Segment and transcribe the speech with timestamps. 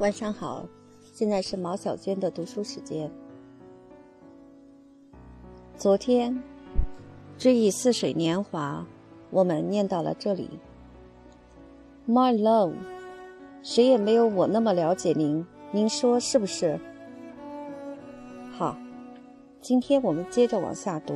[0.00, 0.66] 晚上好，
[1.12, 3.08] 现在是毛小娟的读书时间。
[5.76, 6.42] 昨天，
[7.38, 8.84] 追忆似水年华，
[9.30, 10.50] 我们念到了这里。
[12.08, 12.72] My love，
[13.62, 16.80] 谁也没有我那么了解您，您说是不是？
[18.50, 18.76] 好，
[19.60, 21.14] 今天我们接着往下读。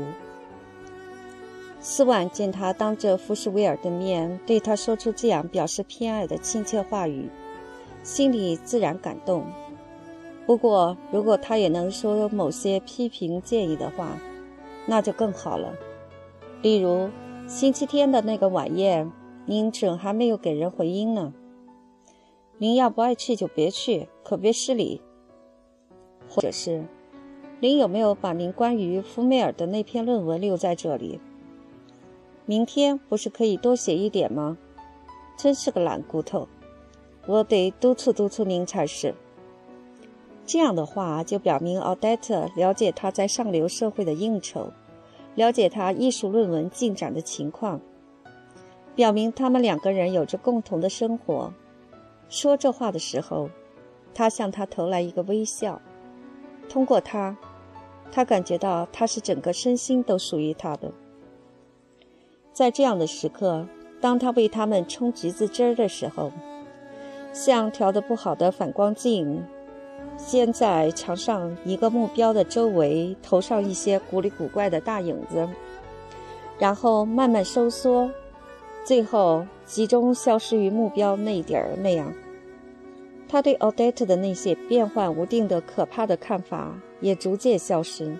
[1.81, 7.29] 斯万见他当着福什威尔的面对他说出这样表示偏爱的亲切话语。
[8.09, 9.45] 心里自然感动，
[10.47, 14.17] 不过如果他也能说某些批评建议的话，
[14.87, 15.75] 那就更好了。
[16.63, 17.11] 例如，
[17.47, 19.13] 星期天的那个晚宴，
[19.45, 21.35] 您准还没有给人回音呢。
[22.57, 25.03] 您要不爱去就别去，可别失礼。
[26.31, 26.87] 或者是，
[27.61, 31.21] 您有没有把您关于福梅尔的那篇论文留在这里？
[32.47, 34.57] 明天不是可以多写一点吗？
[35.37, 36.49] 真是个懒骨头。
[37.29, 39.15] 我得督促督促您才是。
[40.47, 44.73] 这样的话，就表明奥黛特了解他在上流社会的应酬，
[45.35, 47.83] 了解他艺术论文进展的情况，
[48.97, 51.53] 表明他们两个人有着共同的生活。
[52.31, 53.51] 说这话的时候，
[54.15, 55.83] 他向他投来一个微笑。
[56.67, 57.37] 通过他，
[58.11, 60.91] 他感觉到他是整个身心都属于他的。
[62.55, 63.69] 在这样的时刻，
[64.01, 66.33] 当他为他们冲橘子汁儿的时候。
[67.39, 69.41] 像调的不好的反光镜，
[70.17, 75.49] 先在墙上一个目标的周围投上一些古里古怪的大影子，
[76.59, 78.11] 然后慢慢收缩，
[78.85, 82.13] 最后集中消失于目标那一点儿那样。
[83.29, 88.17] 他对奥黛特的那些变幻无定的可怕的看法也逐渐消失，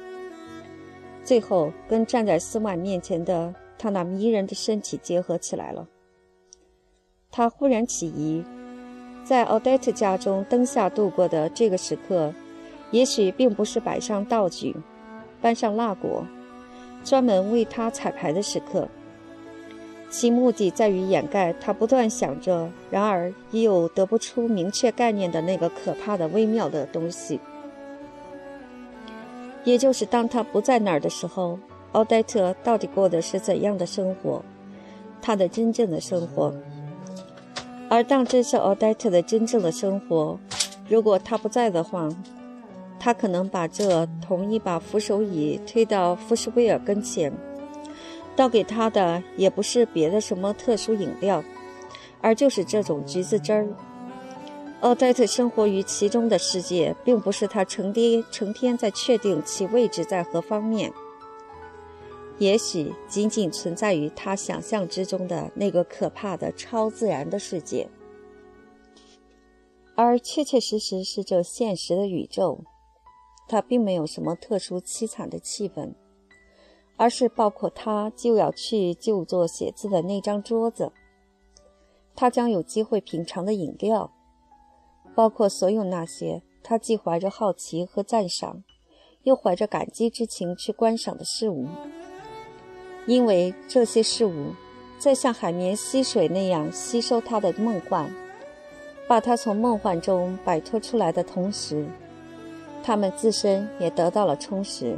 [1.25, 5.89] 最后跟站在斯万面前的他那迷人的身体结合起来了。
[7.33, 8.45] 他忽然起疑。
[9.29, 12.33] 在奥黛特家中灯下度过的这个时刻，
[12.91, 14.75] 也许并不是摆上道具、
[15.43, 16.25] 搬上蜡果、
[17.05, 18.89] 专门为他彩排的时刻。
[20.09, 27.39] 其目的在于掩盖他不断想着，然而又得不出明确概念的那个可怕的微妙的东西。
[29.63, 31.59] 也就是当他不在那儿的时候，
[31.93, 34.43] 奥黛特到底过的是怎样的生活？
[35.21, 36.55] 他的真正的生活。
[37.91, 40.39] 而当这是奥黛特的真正的生活，
[40.89, 42.09] 如果他不在的话，
[43.01, 47.33] 他可能把这同一把扶手椅推到福什威尔跟前，
[48.37, 51.43] 倒给他的也不是别的什么特殊饮料，
[52.21, 53.67] 而就是这种橘子汁儿。
[54.81, 60.93] 奥黛特生活于其中的世界，并不是他成天成天在确定其位置在何方面。
[62.39, 67.89] 也许仅仅存在于他想象之中的那个可怕的超自然的世界，
[69.97, 72.65] 而确确实实是这现实的宇宙。
[73.51, 75.95] 它并没有什么特殊凄惨的气氛，
[76.99, 80.93] 而是包括他就要去就坐写字的那张桌子，
[82.15, 84.13] 他将有机会品尝的饮料，
[85.15, 88.63] 包括所有那些他既怀着好奇和赞赏，
[89.23, 91.67] 又怀着感激之情去观赏的事物。
[93.09, 94.53] 因为这些事物，
[94.99, 98.07] 在像海绵吸水那样吸收他的梦幻，
[99.09, 101.87] 把他从梦幻中摆脱出来的同时，
[102.85, 104.95] 他们自身也得到了充实。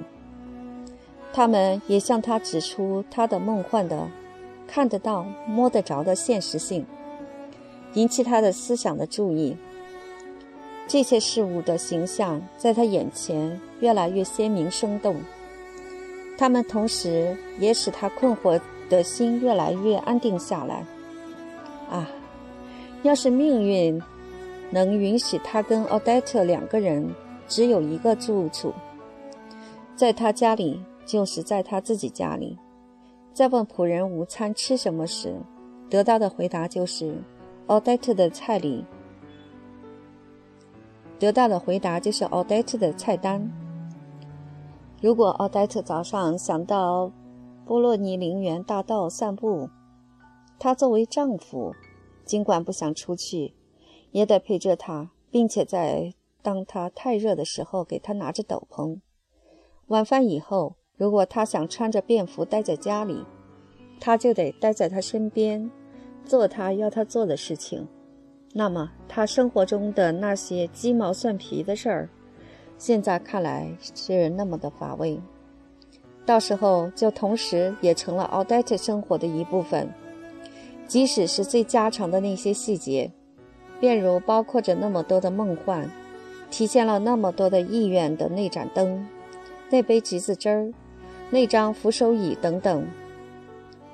[1.33, 4.09] 他们也向他指出他的梦幻的、
[4.67, 6.85] 看得到、摸得着的现实性，
[7.95, 9.57] 引起他的思想的注意。
[10.89, 15.23] 这些事物的形象在他眼前越来越鲜明生动。
[16.41, 18.59] 他们同时也使他困惑
[18.89, 20.83] 的心越来越安定下来。
[21.91, 22.09] 啊，
[23.03, 24.03] 要是命运
[24.71, 27.07] 能允许他跟奥黛特两个人
[27.47, 28.73] 只有一个住处，
[29.95, 32.57] 在他家里，就是在他自己家里，
[33.35, 35.35] 在问仆人午餐吃什么时，
[35.91, 37.23] 得到的回答就是
[37.67, 38.83] 奥黛特的菜里，
[41.19, 43.47] 得到的回答就是奥黛特的菜单。
[45.01, 47.11] 如果奥黛特早上想到
[47.65, 49.71] 波洛尼陵园大道散步，
[50.59, 51.75] 他作为丈夫，
[52.25, 53.55] 尽管不想出去，
[54.11, 56.13] 也得陪着她，并且在
[56.43, 58.99] 当他太热的时候给他拿着斗篷。
[59.87, 63.25] 晚饭以后，如果她想穿着便服待在家里，
[63.99, 65.71] 他就得待在她身边，
[66.27, 67.89] 做她要他做的事情。
[68.53, 72.11] 那么，他生活中的那些鸡毛蒜皮的事儿。
[72.81, 75.21] 现在看来是那么的乏味，
[76.25, 79.93] 到时候就同时也成了奥黛特生活的一部分，
[80.89, 83.11] 即使是最家常的那些细节。
[83.79, 85.91] 便如包括着那么多的梦幻，
[86.51, 89.07] 体现了那么多的意愿的那盏灯、
[89.69, 90.73] 那杯橘子汁儿、
[91.29, 92.87] 那张扶手椅等等，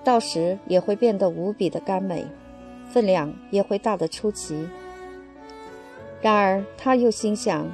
[0.05, 2.25] 到时也会变得无比的甘美，
[2.89, 4.69] 分量也会大得出奇。
[6.23, 7.67] 然而，他又心想，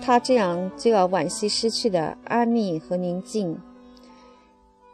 [0.00, 3.58] 他这样就要惋惜失去的安谧和宁静。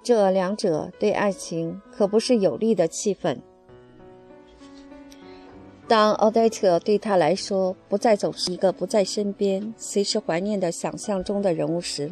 [0.03, 3.39] 这两者对爱情可不是有利的气氛。
[5.89, 12.11] 当奥黛特对他来说不再总是一个不在身边、随时怀念的想象中的人物时，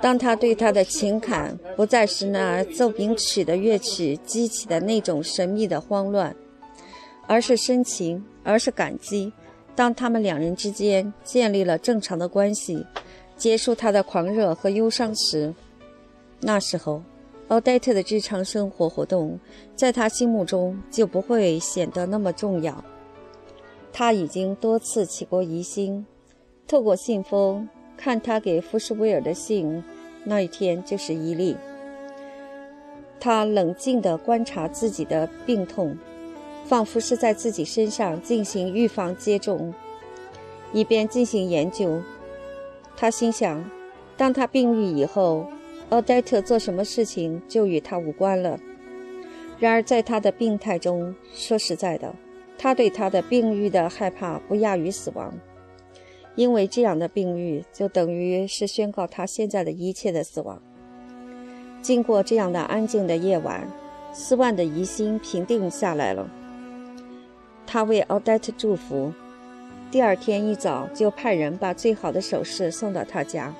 [0.00, 6.34] 当他对他的情感不再是那奏鸣曲的乐曲激起的那种神秘的慌乱，
[7.26, 9.32] 而是深情，而是感激。
[9.78, 12.84] 当他们两人之间建立了正常的关系，
[13.36, 15.54] 结束他的狂热和忧伤时，
[16.40, 17.00] 那时候。
[17.46, 19.38] 奥黛特的日常生活活动，
[19.74, 22.84] 在他心目中就不会显得那么重要。
[23.90, 26.04] 他已经多次起过疑心，
[26.66, 27.66] 透过信封
[27.96, 29.82] 看他给福士威尔的信，
[30.24, 31.56] 那一天就是一例。
[33.18, 35.96] 他冷静地观察自己的病痛，
[36.68, 39.72] 仿佛是在自己身上进行预防接种，
[40.72, 42.00] 以便进行研究。
[42.96, 43.64] 他心想，
[44.16, 45.46] 当他病愈以后。
[45.90, 48.60] 奥黛特做什么事情就与他无关了。
[49.58, 52.14] 然而，在他的病态中，说实在的，
[52.58, 55.32] 他对他的病愈的害怕不亚于死亡，
[56.34, 60.60] 因为这样的病愈就等于是宣告他现在的一切的死亡。
[61.80, 63.66] 经过这样的安静的夜晚，
[64.12, 66.30] 斯万的疑心平定下来了。
[67.70, 69.12] 他为奥黛特祝福，
[69.90, 73.52] 第二天一早就派人把最好的首饰送到他家。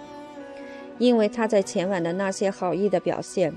[0.97, 3.53] 因为他在前晚的那些好意的表现，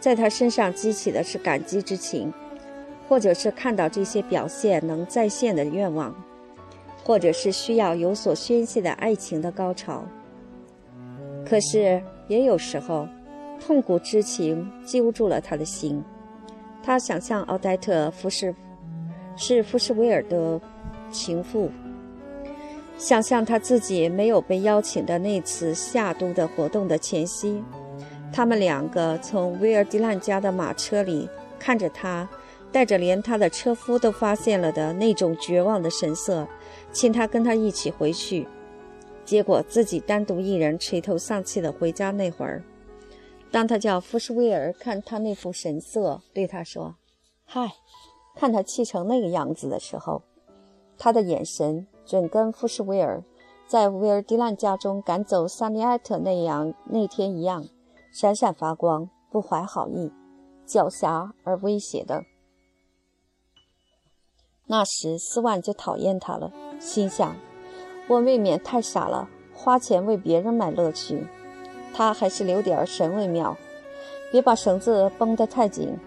[0.00, 2.34] 在他身上激起的是感激之情，
[3.08, 6.12] 或者是看到这些表现能再现的愿望，
[7.04, 10.04] 或者是需要有所宣泄的爱情的高潮。
[11.48, 13.06] 可是也有时候，
[13.64, 16.02] 痛苦之情揪住了他的心。
[16.82, 18.52] 他想象奥黛特·服侍
[19.36, 20.60] 是福什威尔的
[21.10, 21.70] 情妇。
[22.98, 27.62] 想象他自己没有被邀请的那次夏都的活动的前夕，
[28.32, 31.28] 他们两个从威尔迪兰家的马车里
[31.58, 32.26] 看着他，
[32.72, 36.48] 带着连他的车夫都发现了的那种绝望的神色，
[36.90, 38.48] 请他跟他一起回去。
[39.26, 42.62] 结果自己单独一人垂头丧气的回家那会儿，
[43.50, 46.94] 当他叫福什威尔看他那副神色，对他说
[47.44, 47.72] ：“嗨，
[48.36, 50.22] 看他气成那个样子的时候，
[50.96, 53.20] 他的眼神。”准跟富士威尔
[53.66, 57.64] 在威尔迪兰家中赶走萨尼埃特那样那天一样，
[58.12, 60.12] 闪闪发光，不怀好意，
[60.64, 62.22] 狡黠而威胁的。
[64.66, 67.34] 那时斯万就讨厌他了，心想：
[68.06, 71.26] 我未免太傻了，花钱为别人买乐趣。
[71.92, 73.56] 他还是留点神为妙，
[74.30, 75.98] 别把绳子绷得太紧。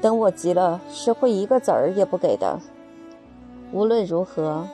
[0.00, 2.58] 等我急了，是会一个子儿也不给的。
[3.72, 4.66] 无论如何。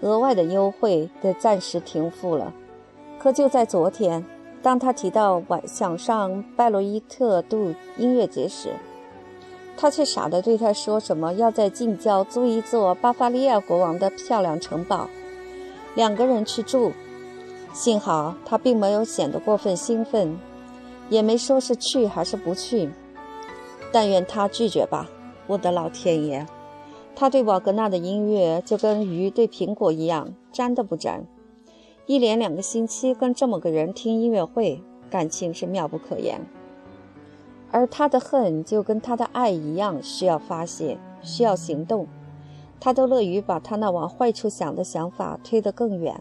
[0.00, 2.52] 额外的优惠得暂时停付了。
[3.18, 4.22] 可就在昨天，
[4.62, 8.74] 当他提到晚想上拜罗伊特度音乐节时，
[9.78, 15.08] 他却傻的对他说什么要在近郊租一座巴伐利亚国王的漂亮城堡，
[15.94, 16.92] 两个人去住。
[17.72, 20.38] 幸好他并没有显得过分兴奋，
[21.08, 22.90] 也没说是去还是不去。
[23.94, 25.08] 但愿他拒绝吧，
[25.46, 26.44] 我的老天爷！
[27.14, 31.24] 他对瓦格纳的音乐就跟鱼对苹果一样沾都不沾，
[32.06, 36.44] 一连两个星期跟这么个人听音乐会，感情是妙不可言。
[37.70, 42.08] 而他的恨就跟他的爱一样，需要发泄，需要行动。
[42.80, 46.20] 他都乐于把他那往坏处想的想法推得更远。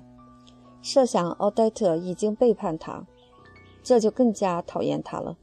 [0.84, 3.08] 设想奥黛特已经背叛他，
[3.82, 5.38] 这就更加讨厌他了。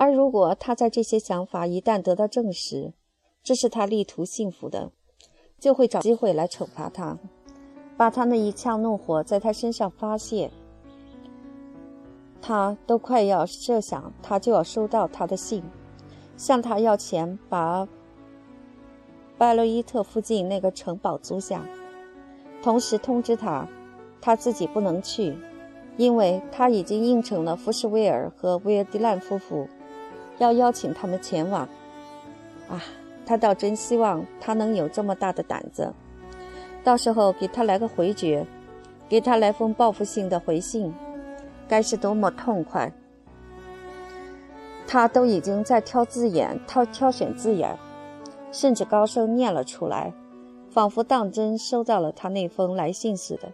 [0.00, 2.94] 而如果他在这些想法一旦得到证实，
[3.42, 4.92] 这是他力图幸福的，
[5.58, 7.18] 就会找机会来惩罚他，
[7.98, 10.50] 把他那一腔怒火在他身上发泄。
[12.40, 15.62] 他都快要设想，他就要收到他的信，
[16.34, 17.86] 向他要钱，把
[19.36, 21.62] 拜洛伊特附近那个城堡租下，
[22.62, 23.68] 同时通知他，
[24.18, 25.36] 他自己不能去，
[25.98, 29.68] 因为他已经应承了福什威尔和威尔迪兰夫妇，
[30.40, 31.62] 要邀请他们前往。
[32.68, 32.82] 啊！
[33.26, 35.92] 他倒真希望他能有这么大的胆子，
[36.82, 38.44] 到时候给他来个回绝，
[39.08, 40.92] 给他来封报复性的回信，
[41.68, 42.92] 该是多么痛快！
[44.84, 47.78] 他都已经在挑字眼，挑挑选字眼，
[48.50, 50.12] 甚至高声念了出来，
[50.68, 53.52] 仿佛当真收到了他那封来信似的。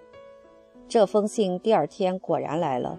[0.88, 2.98] 这封信第二天果然来了。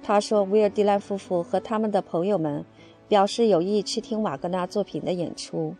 [0.00, 2.64] 他说，威尔迪兰夫妇和他们的朋友们
[3.08, 5.74] 表示有意去听瓦格纳作品的演出，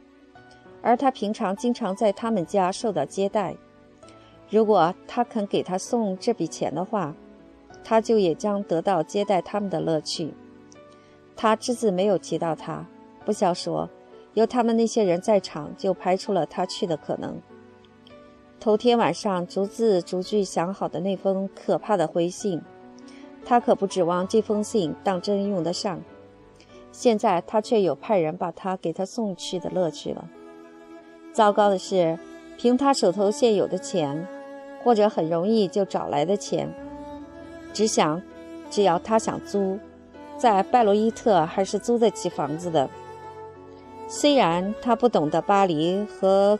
[0.82, 3.54] 而他平常经常在他们家受到接待。
[4.50, 7.14] 如果他肯给他送这笔钱的话，
[7.84, 10.32] 他就也将得到接待他们的乐趣。
[11.36, 12.86] 他只字没有提到他，
[13.24, 13.88] 不消说。
[14.34, 17.40] 有他们那些人在场，就排除了他去的可能。
[18.60, 22.62] 头天晚上逐字逐句想好的那封可怕的回信，
[23.44, 26.00] 他可不指望这封信当真用得上。
[26.90, 30.28] 现在他却有派人把他给他送去的乐趣了。
[31.32, 32.18] 糟糕的是，
[32.56, 34.26] 凭他手头现有的钱，
[34.82, 36.74] 或者很容易就找来的钱，
[37.72, 38.20] 只想，
[38.70, 39.78] 只要他想租，
[40.36, 42.88] 在拜罗伊特还是租得起房子的。
[44.08, 46.58] 虽然他不懂得巴黎和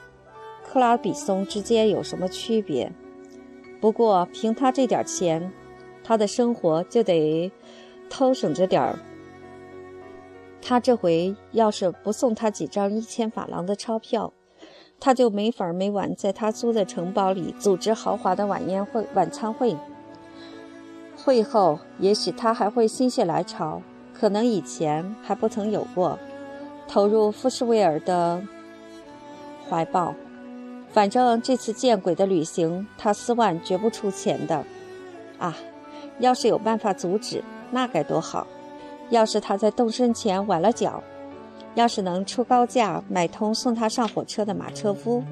[0.62, 2.92] 克拉比松之间有什么区别，
[3.80, 5.50] 不过凭他这点钱，
[6.04, 7.50] 他的生活就得
[8.10, 8.98] 偷省着点儿。
[10.60, 14.32] 他这回要是不送他几张一千法郎的钞票，
[15.00, 19.76] 他就没法每晚在他租的城堡里组织豪华的晚宴会、晚餐会。
[21.16, 26.18] 会后，也许他还会心血来潮，可能以前还不曾有过。
[26.86, 28.42] 投入富士威尔的
[29.68, 30.14] 怀抱。
[30.90, 34.64] 反正这次见鬼的旅行，他斯万绝不出钱的。
[35.38, 35.56] 啊，
[36.18, 38.46] 要是有办法阻止，那该多好！
[39.10, 41.02] 要是他在动身前崴了脚，
[41.74, 45.22] 要是能出高价买通送他上火车的马车夫，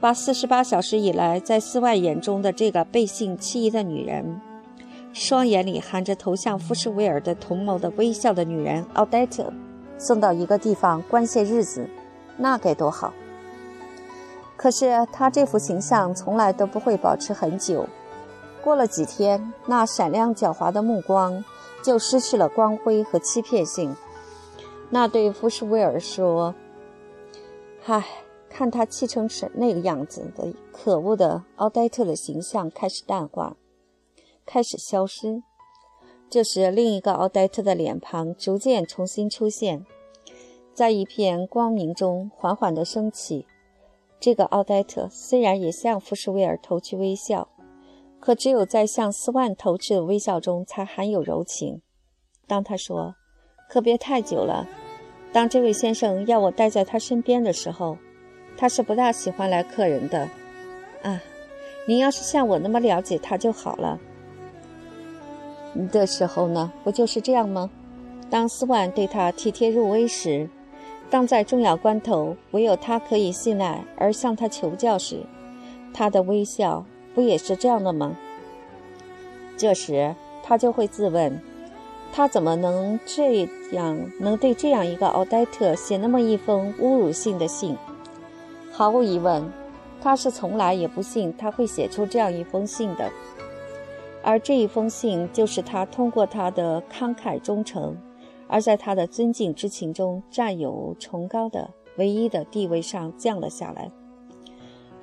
[0.00, 4.40] 把四十八小时以来在斯万眼中的这个背信弃义的女人，
[5.12, 9.52] 双眼里含着投向富士维尔的同谋的微笑的女人奥黛特。
[9.98, 11.88] 送到一个地方关些日子，
[12.36, 13.12] 那该多好！
[14.56, 17.86] 可是他这副形象从来都不会保持很久，
[18.64, 21.44] 过了几天，那闪亮狡猾的目光
[21.82, 23.94] 就失去了光辉和欺骗性。
[24.90, 26.54] 那对福什威尔说
[27.80, 28.04] ：“嗨，
[28.48, 33.56] 看他气成什那个样子的可恶的奥黛特的形象开始淡化，
[34.44, 35.42] 开始消失。”
[36.30, 39.84] 这时，另一个奥黛特的脸庞逐渐重新出现，
[40.72, 43.46] 在一片光明中缓缓地升起。
[44.18, 47.48] 这个奥黛特虽然也向福什威尔投去微笑，
[48.22, 51.82] 可只有在向斯万投去的微笑中才含有柔情。
[52.46, 53.16] 当他说
[53.68, 54.68] ：“可别太久了。”
[55.34, 57.98] 当这位先生要我待在他身边的时候，
[58.56, 60.28] 他是不大喜欢来客人的。
[61.02, 61.20] 啊，
[61.84, 63.98] 您要是像我那么了解他就好了。
[65.90, 67.68] 的时候呢，不就是这样吗？
[68.30, 70.48] 当斯万对他体贴入微时，
[71.10, 75.26] 当在重要关头唯有他可以信赖而向他求教时，
[75.92, 78.16] 他的微笑不也是这样的吗？
[79.56, 81.40] 这时他就会自问：
[82.12, 87.76] 他怎么能这样，能对这样一个奥黛特写那么一封侮辱性的信？
[88.70, 89.44] 毫无疑问，
[90.00, 93.10] 他是从来也不信他会写出这样一封信的。
[94.24, 97.96] 而这一封信，就是他通过他的慷慨忠诚，
[98.48, 103.90] 而在他的尊敬之情中占有崇高的唯一的地位上降了下来。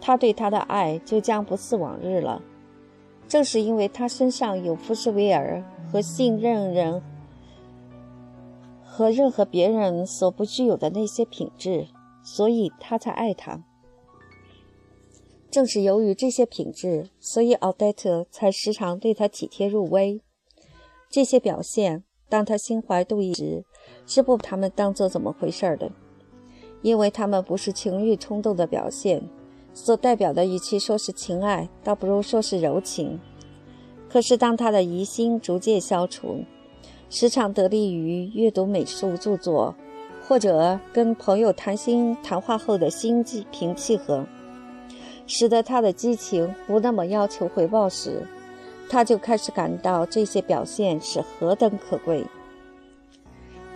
[0.01, 2.41] 他对他的爱就将不似往日了。
[3.27, 7.01] 正是因为他身上有福斯维尔和信任人
[8.83, 11.87] 和任何别人所不具有的那些品质，
[12.23, 13.63] 所以他才爱他。
[15.51, 20.21] 正是由于这些品质，所以奥黛特才时常对他体贴入微。
[21.09, 23.63] 这些表现，当他心怀妒意时，
[24.05, 25.91] 是不把他们当做怎么回事的，
[26.81, 29.23] 因为他们不是情欲冲动的表现，
[29.81, 33.17] 所代表的与其说是情爱，倒不如说是柔情。
[34.09, 36.43] 可是当他的疑心逐渐消除，
[37.09, 39.73] 时常得力于阅读美术著作，
[40.27, 44.25] 或者跟朋友谈心谈话后的心平气和。
[45.25, 48.27] 使得他的激情不那么要求回报时，
[48.89, 52.25] 他就开始感到这些表现是何等可贵。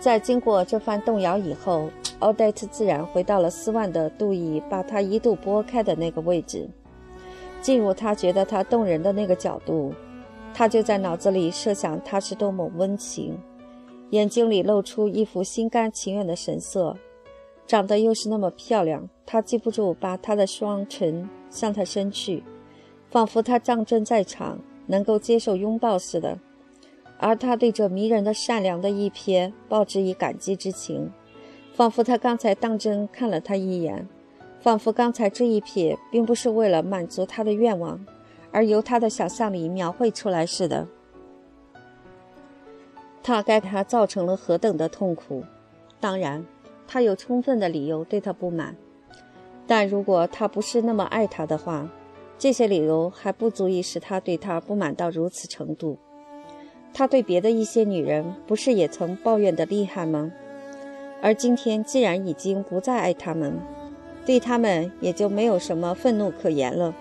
[0.04, 6.68] 在经过这番动摇以后，奥黛特自然回到了斯万的杜伊把他一度拨开的那个位置，
[7.62, 9.94] 进入他觉得他动人的那个角度，
[10.52, 13.38] 他就在脑子里设想他是多么温情，
[14.10, 16.94] 眼睛里露出一副心甘情愿的神色，
[17.66, 21.26] 长得又是那么漂亮，他记不住把他的双唇。
[21.48, 22.42] 向他伸去，
[23.08, 26.38] 仿佛他当真在场，能够接受拥抱似的。
[27.24, 31.10] 而他对这迷人的善良的一瞥，报之以感激之情，
[31.72, 34.06] 仿佛他刚才当真看了他一眼，
[34.60, 38.04] 仿佛刚才这一瞥并不是为了满足他的愿望，
[38.52, 40.86] 而由他的想象里描绘出来似的。
[43.22, 45.42] 他该他造成了何等的痛苦？
[45.98, 46.44] 当然，
[46.86, 48.76] 他有充分的理由对他不满。
[49.66, 51.88] 但如果他不是那么爱他的话，
[52.36, 55.96] 这些理由还不足以使他对他不满到如此程度。
[56.94, 60.32] 他对别的一些女人不是也曾抱怨的厉害吗？
[61.20, 63.58] 而今天既然已经不再爱他们。
[64.26, 66.94] 对他们也就没有什么愤怒可言了。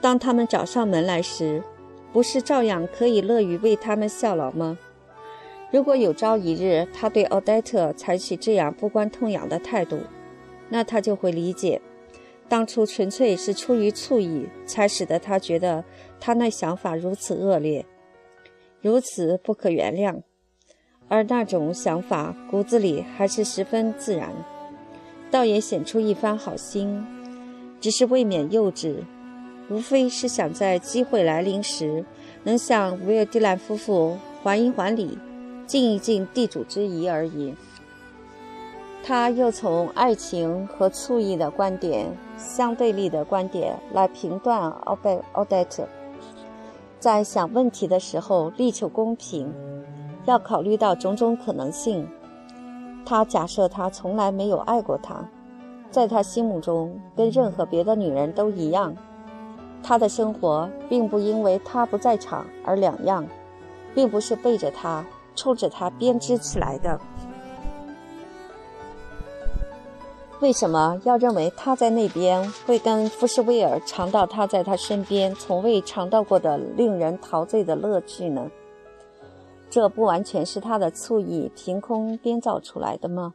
[0.00, 1.62] 当他们找上门来时，
[2.14, 4.78] 不是照样可以乐于为他们效劳吗？
[5.70, 9.98] 如果有朝一日他对奥黛特采取这样不关痛痒的态度，
[10.70, 11.78] 那他就会理解，
[12.48, 15.84] 当初纯粹是出于醋意，才使得他觉得
[16.18, 17.84] 他那想法如此恶劣，
[18.80, 20.22] 如此不可原谅，
[21.08, 24.30] 而那种想法骨子里还是十分自然。
[25.30, 27.04] 倒也显出一番好心，
[27.80, 28.98] 只是未免幼稚，
[29.68, 32.04] 无非是想在机会来临时，
[32.44, 35.18] 能向维尔蒂兰夫妇还一还礼，
[35.66, 37.54] 尽一尽地主之谊而已。
[39.02, 42.06] 他又从爱情和醋意的观点、
[42.36, 45.88] 相对立的观点来评断奥贝奥黛特，
[46.98, 49.52] 在想问题的时候力求公平，
[50.24, 52.08] 要考虑到种种可能性。
[53.04, 55.24] 他假设他从来没有爱过她，
[55.90, 58.94] 在他心目中跟任何别的女人都一样。
[59.82, 63.24] 他的生活并不因为他不在场而两样，
[63.94, 65.04] 并不是背着他、
[65.36, 66.98] 冲着他编织起来的。
[70.40, 78.50] 为什么要认为他在那边会跟福士威尔尝到他在他身边从未尝到过的令人陶醉的乐趣呢？
[79.70, 83.34] 这不完全是他的醋意凭空编造出来的吗？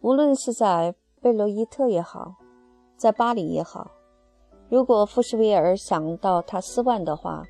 [0.00, 2.36] 无论是在贝洛伊特也好，
[2.96, 3.90] 在巴黎也好，
[4.68, 7.42] 如果富士威尔想到他斯万的话，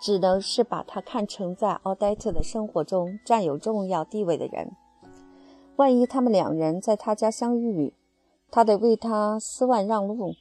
[0.00, 4.72] 只能是把他看成在奥黛特的生活中占有重要地位的人。
[5.76, 7.94] 万一他们两人在他家相遇，
[8.50, 10.34] 他得为他斯万让路。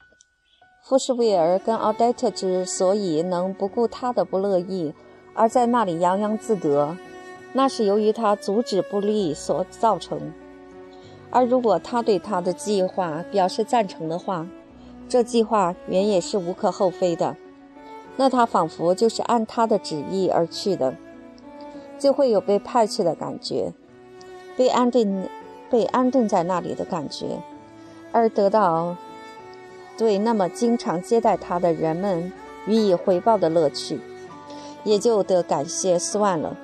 [0.84, 4.94] 富士威尔跟奥黛特之所以能不顾他的不乐意，
[5.34, 6.98] 而在那里洋洋自得，
[7.54, 10.34] 那是由于他阻止不利所造成。
[11.30, 14.46] 而如果他对他的计划表示赞成的话，
[15.08, 17.38] 这计划原也是无可厚非的。
[18.18, 20.96] 那他仿佛就是按他的旨意而去的，
[21.98, 23.72] 就会有被派去的感觉，
[24.62, 25.28] 被安定、
[25.72, 27.42] 被安顿在那里的感觉，
[28.12, 28.96] 而得到
[29.98, 32.32] 对那么经常接待他的人们
[32.68, 34.00] 予以回报的乐趣。
[34.84, 36.56] 也就得感谢斯万了。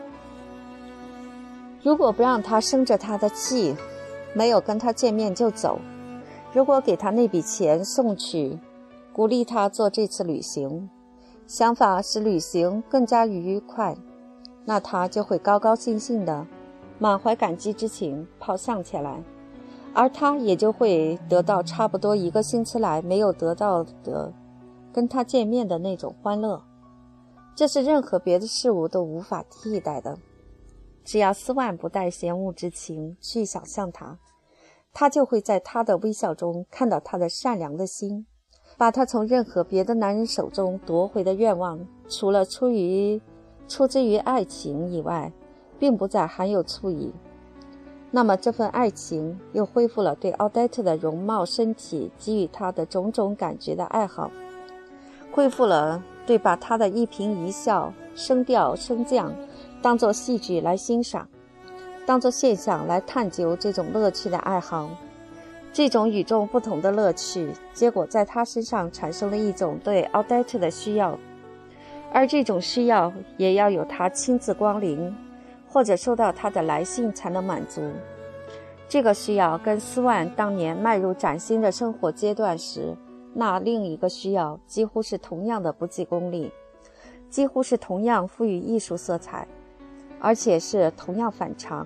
[1.82, 3.76] 如果不让他生着他的气，
[4.34, 5.80] 没有跟他见面就走；
[6.54, 8.60] 如果给他那笔钱送去，
[9.12, 10.88] 鼓励他做这次旅行，
[11.48, 13.96] 想法使旅行更加愉快，
[14.66, 16.46] 那他就会高高兴兴的，
[17.00, 19.24] 满怀感激之情跑向前来，
[19.94, 24.34] 而他也就会得到差不多一个星期来没有得到的，
[24.92, 26.62] 跟他见面的那种欢乐。
[27.56, 30.18] 这是任何别的事物都无法替代的。
[31.04, 34.20] 只要斯万不带嫌恶之情去想象他，
[34.94, 38.26] 他就会在他的微笑中看到他的善良的心。
[38.78, 43.20] 把他从任何别的男人手中夺回的愿望，除了出于
[43.68, 45.32] 出自于爱情以外，
[45.80, 47.12] 并不再含有醋意。
[48.10, 54.32] 那么这份爱情又恢复了对奥黛特的容貌、身体给予他的种种感觉的爱好，
[55.32, 56.04] 恢复了。
[56.26, 59.34] 对，把他的一颦一笑、声调升降，
[59.82, 61.26] 当作戏剧来欣赏，
[62.06, 64.90] 当作现象来探究这种乐趣的爱好，
[65.72, 71.18] 这种与众不同的乐趣，结果在他身上产生了一种对奥黛特的需要，
[72.12, 75.16] 而这种需要也要有他亲自光临，
[75.68, 77.82] 或者收到他的来信才能满足。
[78.90, 82.96] 这个需要跟斯万当年迈入崭新的生活阶段时。
[83.34, 86.52] 那另一个需要几乎是同样的不计功利，
[87.30, 89.48] 几乎是同样赋予艺术色彩，
[90.20, 91.86] 而且是同样反常。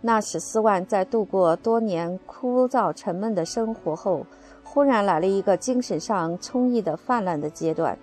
[0.00, 4.26] 那使斯万在度过多年枯燥沉闷的生活后，
[4.64, 7.96] 忽然来了一个精神上充溢的泛滥的阶段，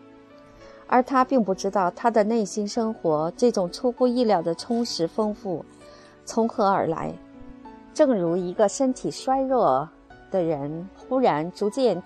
[0.88, 5.65] 而他并不知道他的内心生活这种出乎意料的充实丰富
[6.26, 7.13] 从何而来。
[7.93, 9.89] 正如一个身体衰弱
[10.30, 12.02] 的人忽然逐渐。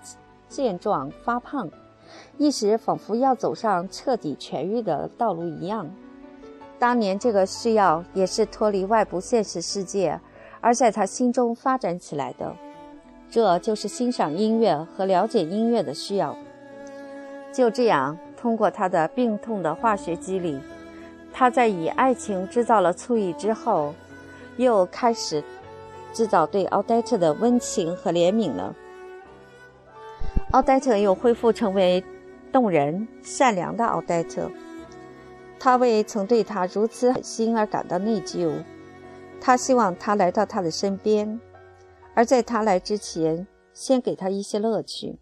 [0.50, 1.70] 健壮发胖，
[2.36, 5.88] 一时仿佛要走上彻底痊愈的道路一样。
[6.76, 10.20] 当年这个需要也是脱离外部现实世界，
[10.60, 12.52] 而在他心中发展起来的。
[13.30, 16.36] 这就是欣赏音乐和了解音乐的需要。
[17.52, 20.58] 就这样，通过他的病痛的化学机理，
[21.32, 23.94] 他在以爱情制造了醋意之后，
[24.56, 25.44] 又开始
[26.14, 28.74] 制造对奥黛特的温情和怜悯了。
[30.52, 32.02] 奥黛特又恢复成为
[32.50, 34.50] 动人、善良的奥黛特。
[35.58, 38.50] 他为曾对他如此狠心而感到内疚。
[39.40, 41.38] 他希望他来到他的身边，
[42.14, 45.18] 而在他来之前，先给他一些乐趣。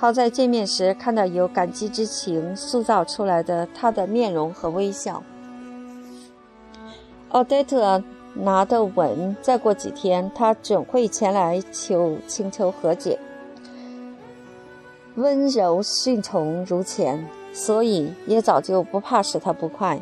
[0.00, 5.22] 好在见面时看到有感激之情塑造出来的他的面容和微笑。
[7.28, 13.18] 奥黛特拿得稳，再过几天他准会前来求请求和解。
[15.16, 20.00] 温柔顺从如前，所以也早就不怕使他不快，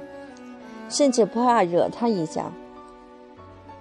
[0.89, 2.53] 甚至不怕惹他一下。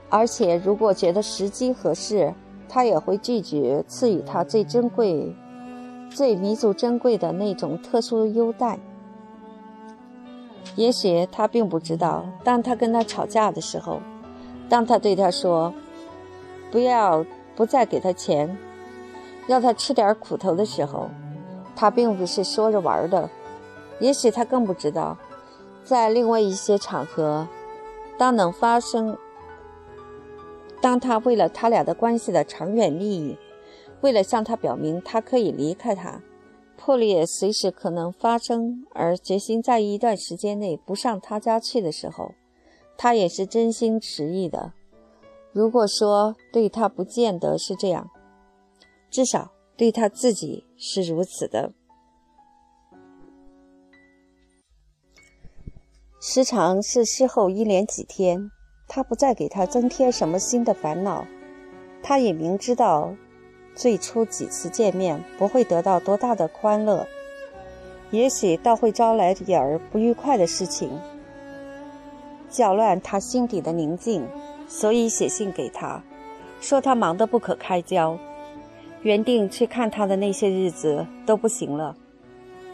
[0.10, 2.34] 而且，如果觉得时机合适，
[2.68, 5.32] 他也会拒绝赐予他最珍贵、
[6.10, 8.80] 最弥足珍贵的那种特殊优待。
[10.76, 14.00] 也许他并不知道，当他跟他吵架的时候，
[14.70, 15.74] 当他对他说
[16.70, 18.58] “不要不再给他钱，
[19.48, 21.10] 要他吃点苦头”的时候，
[21.76, 23.30] 他并不是说着玩的。
[24.00, 25.18] 也许他更不知道，
[25.84, 27.48] 在另外一些场合，
[28.18, 29.18] 当能发生。
[30.80, 33.36] 当他为了他俩的关系的长远利益，
[34.02, 36.22] 为了向他表明他可以离开他，
[36.78, 42.34] 破裂随时可能发生，而决心在一段时间内不上他家去的时候，
[42.98, 44.74] 他也是真心实意的。
[45.52, 48.10] 如果说对他不见得是这样，
[49.10, 51.72] 至少对他自己是如此的。
[56.20, 58.52] 时常是事后一连几天。
[58.90, 61.28] 他不再给他增添什么新的烦恼，
[62.02, 63.14] 他也明知道，
[63.78, 67.08] 最初几次见面不会得到多大的欢乐，
[68.12, 70.90] 也许倒会招来点儿不愉快的事情，
[72.50, 74.28] 搅乱他心底的宁静。
[74.70, 76.04] 所以写信给他，
[76.60, 78.18] 说他忙得不可开交，
[79.02, 81.96] 原定去看他的那些日子都不行了。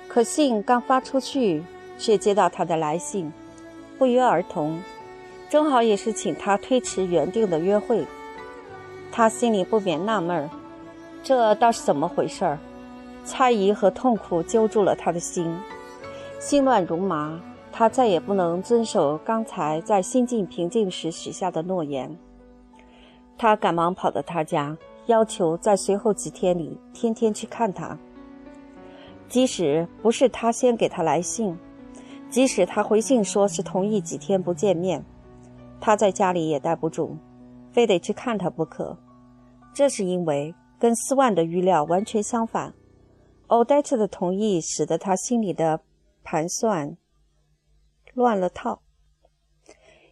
[0.08, 1.63] 可信刚发出去，
[2.00, 3.32] 却接到他的来信，
[4.00, 4.82] 不约而同。
[5.52, 8.04] 正好也是请他推迟原定的约会，
[9.12, 10.50] 他心里不免纳闷儿，
[11.23, 12.59] 这倒是怎么回事儿？
[13.23, 15.57] 猜疑和痛苦揪住了他的心，
[16.39, 17.39] 心乱如麻。
[17.71, 22.15] 他再也不能遵守刚才在心境平静时许下的诺言。
[23.36, 27.97] 他赶忙跑到他家，要求在随后几天里天天去看他。
[29.27, 31.57] 即使不是他先给他来信，
[32.29, 35.03] 即使他回信说是同意几天不见面。
[35.79, 37.17] 他在家里也待不住，
[37.71, 38.95] 非得去看他不可。
[39.73, 40.53] 这是因为
[40.84, 42.74] 跟斯万的预料完全相反。
[43.48, 45.80] 欧黛特的同意使得他心里的
[46.26, 46.98] 盘算
[48.13, 48.82] 乱了套。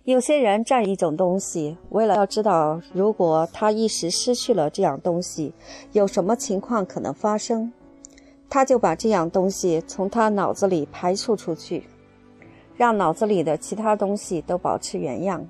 [0.06, 5.54] 有些人占一种东西，为了要知道如果他一时失去了这样东西，
[5.92, 7.74] 有什么情况可能发生，
[8.50, 11.84] 他就把这样东西从他脑子里排除出去，
[12.78, 15.46] 让脑子里的其他东西都保持原样。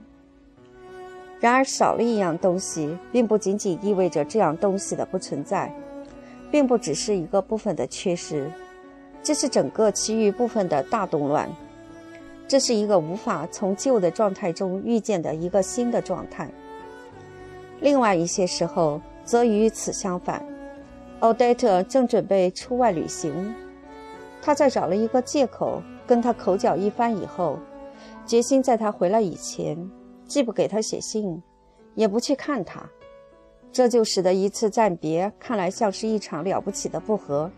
[1.42, 5.74] 然而，少了一样东西，并不仅仅意味着这样东西的不存在，
[6.52, 8.50] 并不只是一个部分的缺失，
[9.24, 11.50] 这是整个其余部分的大动乱。
[12.48, 16.48] 这是一个无法从旧的状态中预见的一个新的状态。
[17.80, 20.46] 另外一些时候，则与此相反。
[21.22, 23.56] 奥黛特正准备出外旅行，
[24.44, 27.58] 他在找了一个借口跟他口角一番以后，
[28.28, 29.90] 决心在他回来以前。
[30.32, 31.44] 既不给他写信，
[31.94, 32.82] 也不去看他，
[33.70, 37.52] 这就使得一次暂别看来像是一场了不起的不和。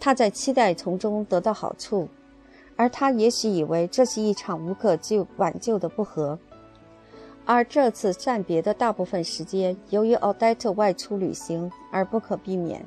[0.00, 2.08] 他在期待从中得到好处，
[2.74, 6.36] 而他也许以为这是一场无可救挽救的不和。
[7.44, 12.84] 而这次暂别的大部分时间，由于奥黛特外出旅行而不可避免，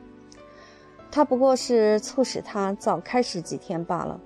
[1.09, 4.19] 他不过是促使他早开始几天罢了。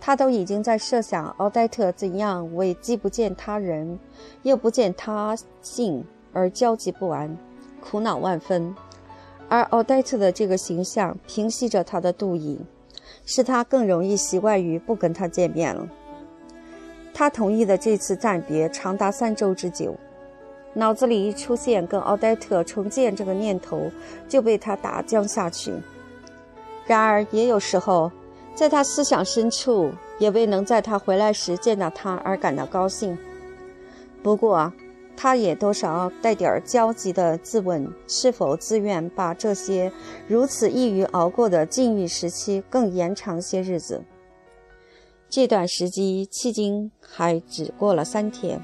[0.00, 3.98] 他都已经在设想奥黛特怎样为既不见他人，
[4.42, 7.36] 又不见他性而焦急不安、
[7.82, 8.74] 苦恼万分，
[9.50, 12.58] 而奥黛特的这个形象平息着他的妒意，
[13.26, 15.86] 使他更容易习惯于不跟他见面了。
[17.12, 19.94] 他同意的这次暂别长达三周之久，
[20.72, 23.90] 脑子里一出现跟奥黛特重见这个念头，
[24.26, 25.74] 就被他打将下去。
[26.86, 28.10] 然而也有时候。
[28.54, 33.16] 在他思想深处，也未能在他回来时见到他而感到高兴。
[34.22, 34.70] 不过，
[35.16, 39.90] 他也多少带点焦急的自问：是否自愿把这些
[40.26, 44.02] 如此易于熬过的禁欲时期更延长些日子？
[45.28, 48.60] 这段时机迄今还只过了三天。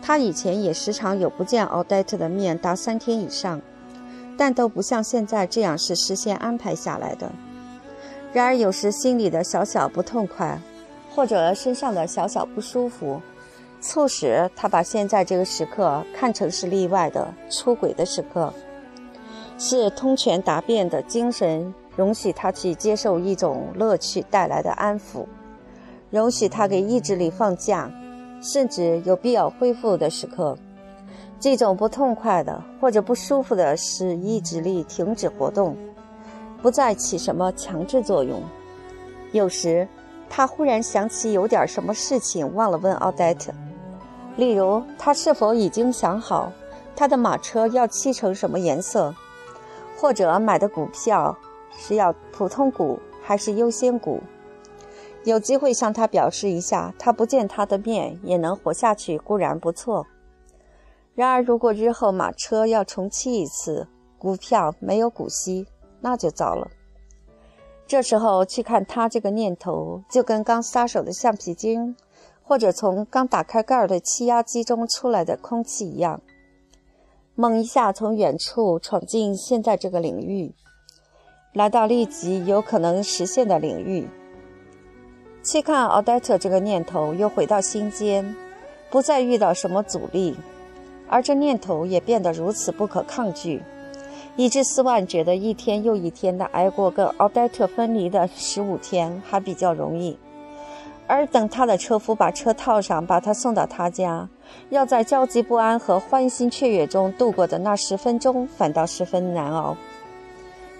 [0.00, 3.60] 他以前也时常有不见奥黛特的面达三天以上，
[4.38, 7.32] 但都不像现在这样是事先安排下来的。
[8.32, 10.60] 然而有时心里的小小不痛快，
[11.14, 13.20] 或者身上的小小不舒服，
[13.80, 18.52] 促使他把现在这个时刻看成是例外的出轨的时刻，
[19.58, 25.24] 是通权达变的精神容许他去接受一种乐趣带来的安抚。
[26.10, 27.90] 容许他给意志力放假，
[28.42, 30.56] 甚至有必要恢复的时刻。
[31.40, 35.76] 这种不痛快的或者不舒服的，使意志力停止活动，
[36.62, 38.42] 不再起什么强制作用。
[39.32, 39.86] 有时，
[40.28, 43.52] 他忽然想起有点什么事情忘了问奥黛特，
[44.36, 46.52] 例如他是否已经想好
[46.96, 49.14] 他的马车要漆成什么颜色，
[49.96, 51.36] 或者买的股票
[51.76, 54.20] 是要普通股还是优先股。
[55.24, 60.06] 有机会向他表示一下，他不见他的面也能活下去，固然不错。
[61.14, 65.66] 然而，如果日后马车要重漆一次，股票没有股息，
[66.00, 66.70] 那就糟了。
[67.86, 71.96] 这时候去看他这个念头，就跟刚撒手的橡皮筋，
[72.42, 76.20] 或者从刚打开盖儿的气压机中出来的空气一样，
[77.34, 80.54] 猛一下从远处闯进现在这个领域，
[81.54, 84.06] 来到立即有可能实现的领域。
[85.42, 88.36] 去看奥黛特这个念头又回到心间，
[88.90, 90.36] 不再遇到什么阻力，
[91.08, 93.62] 而这念头也变得如此不可抗拒，
[94.38, 100.16] 以致斯万觉得一天又一天的挨过跟奥黛特分离的十五天还比较容易，
[101.08, 104.28] 而等他的车夫把车套上，把他送到他家，
[104.70, 109.76] 要在焦急不安和欢欣雀跃中度过的那十分钟，反倒十分难熬。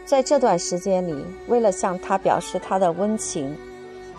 [0.04, 3.56] 在这段时间里，为了向他表示他的温情。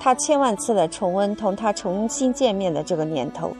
[0.02, 3.54] 他千万次的重温同他重新见面的这个念头。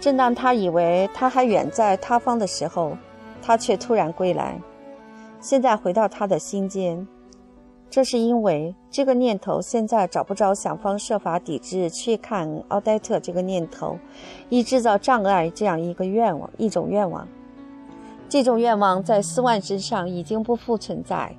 [0.00, 2.96] 正当他以为他还远在他方的时候，
[3.42, 4.58] 他却突然归来。
[5.40, 7.06] 现在回到他的心间，
[7.88, 13.98] 这是因为这个念头现在找不着想方设法抵制去看奥黛特这个念头，
[14.48, 17.26] 以制造障碍这样一个愿望，一种愿望。
[18.28, 21.34] 这种愿望在斯万身上已经不复存在，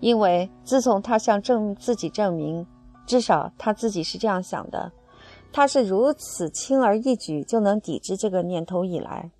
[0.00, 2.66] 因为自从他向证自己证明。
[3.06, 4.90] 至少他自己是这样想的，
[5.52, 9.30] 他是如此轻而易举就能抵制这个念头以来，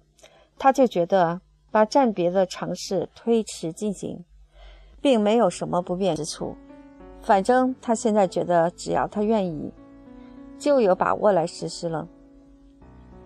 [0.56, 4.24] 他就觉得把暂别的尝试推迟进行，
[5.00, 6.56] 并没有什么不便之处。
[7.20, 9.72] 反正他现在觉得，只要他愿意，
[10.58, 12.08] 就有把握来实施了。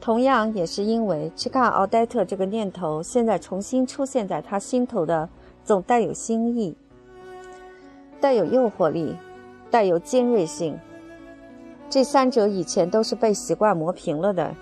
[0.00, 5.28] 同样也是因为去看奥黛特这个念头现在重新出现在他心头的，
[5.62, 6.76] 总带有新意，
[8.20, 9.16] 带有诱惑力。
[9.72, 10.76] 带有尖锐性，
[11.88, 14.52] 这三者以前都是被习惯磨平了的，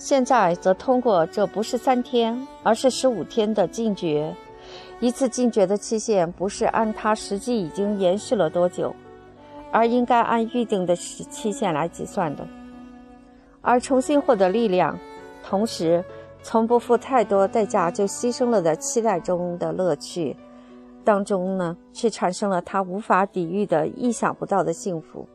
[0.00, 4.34] 现在则通过这不是三天，而是十五天的禁绝，
[4.98, 8.96] 一次禁绝的期限不是按它实际已经延续了多久，
[9.70, 12.48] 而应该按预定的时期限来计算的，
[13.60, 14.98] 而重新获得力量，
[15.44, 16.02] 同时
[16.42, 20.34] 从不付太多代价就牺牲了的期待中的乐趣。
[21.04, 25.28] 当中呢，却产生了他无法抵御的、意想不到的幸福。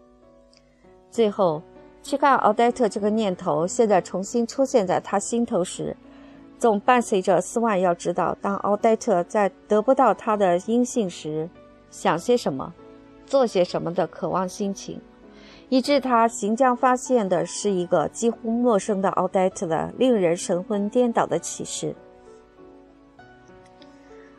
[1.12, 1.62] 最后，
[2.06, 5.98] 去看奥黛特这个念头现在重新出现在他心头时，
[6.60, 11.50] 总伴随着斯万要知道，当奥黛特在得不到他的音信时，
[11.90, 12.72] 想些什么，
[13.26, 15.02] 做些什么的渴望心情，
[15.68, 21.96] 以致他行将发现的是一个几乎陌生的奥黛特的令人神魂颠倒的启示，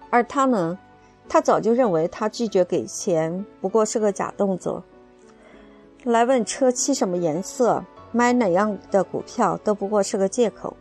[0.09, 0.79] 而他呢？
[1.29, 4.85] 他早就认为，他拒绝给钱不过是个假动作。
[6.13, 10.77] 来问车漆什么颜色、买哪样的股票都不过是个借口。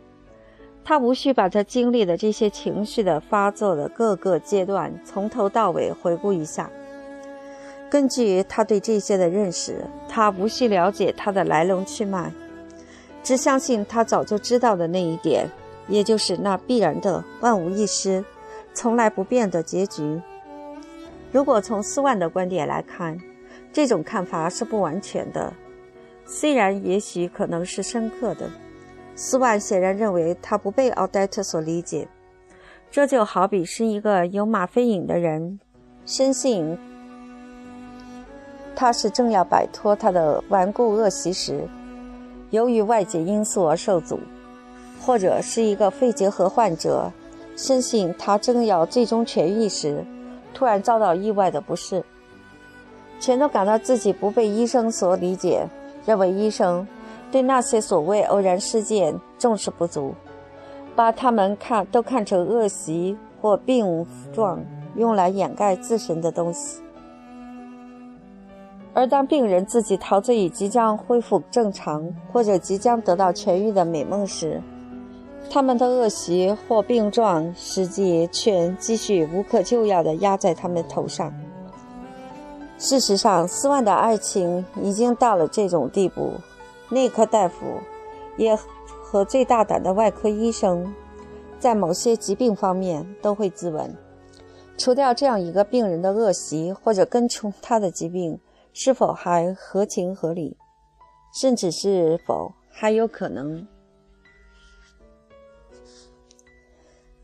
[0.84, 6.70] 他无需把他经历的这些情绪的发作的各个阶段从头到尾回顾一下。
[7.90, 12.32] 根据他对这些的认识，他无需了解他的来龙去脉，
[13.24, 15.50] 只相信他早就知道的那一点，
[15.88, 18.24] 也就是那必然的万无一失、
[18.72, 20.20] 从来不变的结局。
[21.32, 23.20] 如果从斯万的观点来看，
[23.76, 25.52] 这种看法是不完全的，
[26.24, 28.48] 虽然也许可能是深刻的。
[29.14, 32.08] 斯万显然认为他不被奥黛特所理解，
[32.90, 35.60] 这就好比是一个有吗啡瘾的人，
[36.06, 36.78] 深信
[38.74, 41.68] 他是正要摆脱他的顽固恶习时，
[42.48, 44.18] 由于外界因素而受阻。
[45.02, 47.12] 或者是一个肺结核患者，
[47.54, 50.02] 深信他正要最终痊愈时，
[50.54, 52.02] 突然遭到意外的不适，
[53.18, 55.66] 全都感到自己不被医生所理解，
[56.04, 56.86] 认为医生
[57.32, 60.14] 对那些所谓偶然事件重视不足，
[60.94, 64.60] 把他们看都看成恶习或病状，
[64.96, 66.80] 用来掩盖自身的东西。
[68.94, 72.02] 而当病人自己陶醉于即将恢复正常
[72.32, 74.62] 或者即将得到痊愈的美梦时，
[75.50, 81.30] 他们的恶习或病状实际却继续无可救药地压在他们头上。
[82.78, 86.34] 事实上，斯万的爱情已经到了这种地步，
[86.90, 87.80] 内科大夫
[88.36, 90.94] 也和最大胆的外科医生，
[91.58, 93.90] 在某些疾病方面都会自刎：
[94.76, 98.40] 除掉这样一个病人的恶习，或者根除他的疾病。
[98.78, 100.54] 是否还合情合理，
[101.32, 103.66] 甚至是否还有可能？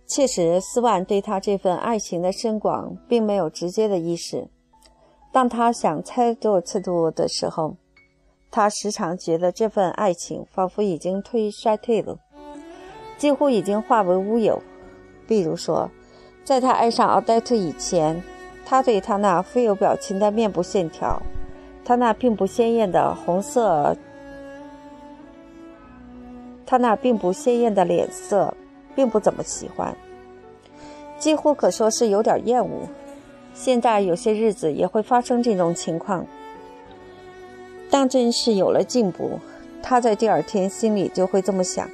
[0.07, 4.49] 确实，斯万对他这份爱情的深广并没有直接的意识。
[5.33, 7.75] 当他想猜度测度的时候，
[8.51, 12.19] 他时常觉得这份爱情仿佛已经退衰退了，
[13.17, 14.63] 几乎已经化为乌有。
[15.27, 15.91] 比如说，
[16.45, 18.23] 在他爱上奥黛特以前，
[18.67, 21.21] 他对他那富有表情的面部线条。
[21.85, 23.97] 他那并不鲜艳的红色，
[26.65, 28.55] 他那并不鲜艳的脸色，
[28.95, 29.97] 并不怎么喜欢，
[31.19, 32.87] 几乎可说是有点厌恶。
[33.55, 36.27] 现在有些日子也会发生这种情况。
[37.91, 39.39] 当真是有了进步，
[39.83, 41.89] 他在第二天心里就会这么想。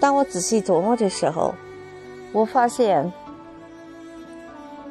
[0.00, 1.54] 当我仔细琢磨的时候，
[2.32, 3.12] 我发现。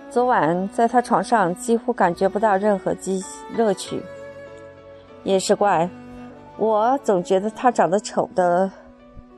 [0.09, 3.19] 昨晚在他床上几乎感觉不到任何激
[3.57, 3.99] 乐趣，
[5.23, 5.89] 也是怪，
[6.55, 8.71] 我总觉得他长得丑的，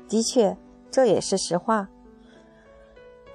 [0.10, 0.58] 的确，
[0.92, 1.88] 这也是实话。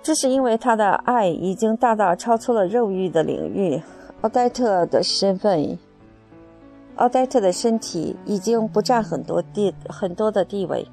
[0.02, 3.82] 这是因为他的爱已经大大超出了肉欲的领域，
[4.22, 5.78] 奥黛特的身份，
[6.96, 10.88] 奥黛特的身体已经不占很多地很多的地位。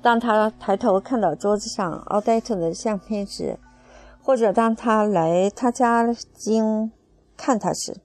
[0.00, 3.58] 当他抬头看到桌子上奥黛特的相片时，
[4.22, 6.90] 或者当他来他家经
[7.36, 7.98] 看他时，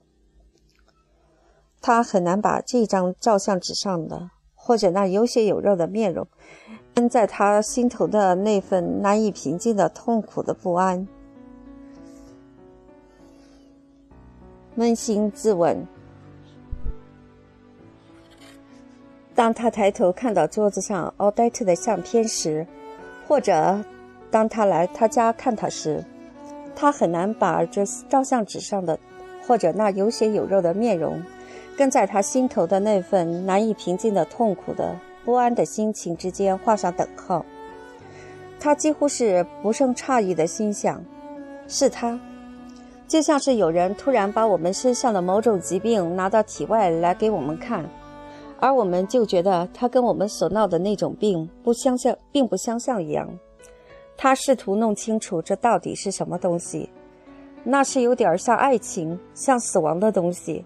[1.80, 6.28] 他很难把这张照相纸上的或者那有血有肉的面容，
[6.94, 11.08] 跟在他心头的那份难以平静的痛苦的不安，
[14.78, 15.88] 扪心自问。
[19.34, 22.68] 当他抬头看到桌子上奥黛特的相片时，
[23.28, 23.84] 或者
[24.30, 26.04] 当他来他家看他时，
[26.76, 29.00] 他很难把这照相纸上的，
[29.48, 31.20] 或者那有血有肉的面容，
[31.78, 37.46] 跟在他心头的那份难以平静的痛苦的不安的心情之间画上等号。
[38.60, 41.04] 他几乎是不胜诧异的心想：
[41.68, 42.20] 是他，
[43.08, 47.84] 就像是有人突然把我们身上的某种疾病拿到体外来给我们看，
[48.60, 53.28] 而我们就觉得他跟我们所闹的那种病不相像，并不相像一样。
[54.16, 56.88] 他试图弄清楚这到底是什么东西，
[57.64, 60.64] 那是有点像爱情、像死亡的东西，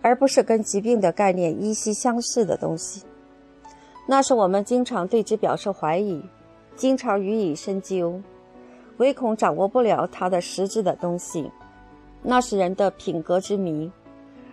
[0.00, 3.02] 而不是跟疾病的概念依稀相似的东西。
[4.06, 6.22] 那是我们经常对之表示怀疑，
[6.76, 8.20] 经常予以深究，
[8.98, 11.50] 唯恐掌握不了它的实质的东西。
[12.22, 13.90] 那是人的品格之谜，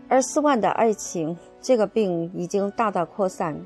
[0.07, 3.59] 而斯万的爱情这个病已经大大扩散，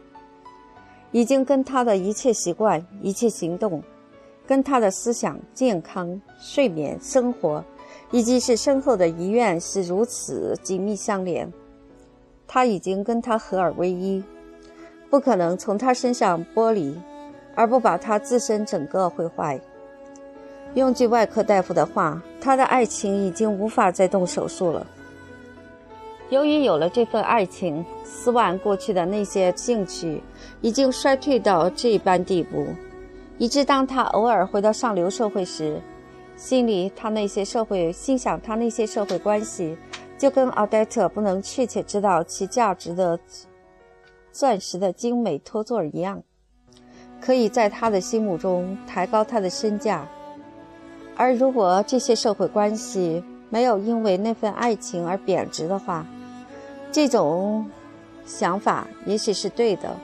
[1.12, 3.82] 已经跟他的一切习惯、一切行动。
[4.48, 7.64] 跟他的思想、健康、睡眠、生活，
[8.12, 11.52] 以及是深厚的遗愿是如此紧密相连，
[12.46, 14.24] 他已经跟他合而为一，
[15.10, 17.00] 不可能从他身上剥离，
[17.56, 19.60] 而不把他自身整个毁坏。
[20.74, 24.86] 用句外科大夫的话，他的爱情已经无法再动手术了。
[26.30, 30.22] 由于有了这份爱情，斯万过去的那些兴趣
[30.60, 32.68] 已经衰退到这般地步。
[33.38, 35.80] 以致当他偶尔回到上流社会时，
[36.36, 39.78] 心里他那些社会心想他那些社会关系，
[40.18, 43.20] 就跟奥黛特不能确切知道其价值的
[44.36, 46.22] 钻石的精美托座一样，
[47.22, 50.06] 可以在他的心目中抬高他的身价。
[51.16, 56.06] 而如果这些社会关系没有因为那份爱情而贬值的话，
[56.92, 57.66] 这种
[58.26, 59.96] 想法也许是对的。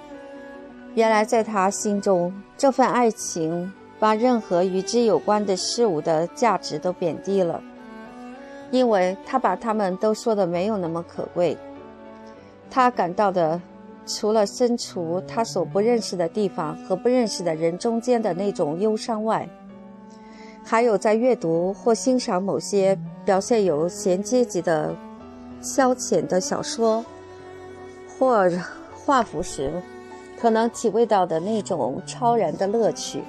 [0.95, 3.69] 原来，在他心中，这份爱情
[3.99, 7.61] 把任何与之有关的事物的价值都贬低了，
[8.71, 11.57] 因为他把他们都说的没有那么可贵。
[12.69, 13.59] 他感到的
[14.13, 19.47] 除了身处他所不认识的地方和不认识的人中间的那种忧伤外，
[20.65, 24.93] 还有在阅读或欣赏某些表现有闲阶级的
[25.61, 27.03] 消遣的小说
[28.19, 28.49] 或
[28.93, 29.81] 画幅时，
[30.39, 33.21] 可能体会到的那种超然的乐趣。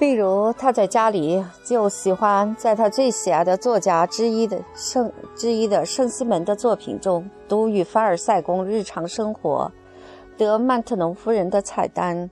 [0.00, 9.70] 例如，他在家里就喜欢在他最喜爱的作家之一的圣之一的圣西门的作品中读与凡尔赛宫日常生活、
[10.38, 12.30] 德曼特农夫人的菜单，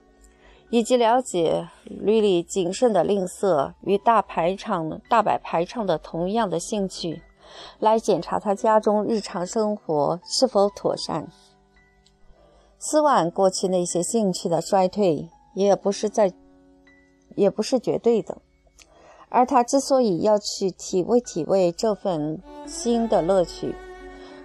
[0.71, 7.21] 以及了解吕里谨慎的吝啬与大排场大摆排场的同样的兴趣，
[7.81, 11.29] 来检查他家中日常生活是否妥善。
[12.79, 16.33] 斯万过去那些兴趣的衰退，也不是在。
[17.39, 18.39] 也不是绝对的，
[19.29, 23.75] 而他之所以要去体味体味这份新的乐趣，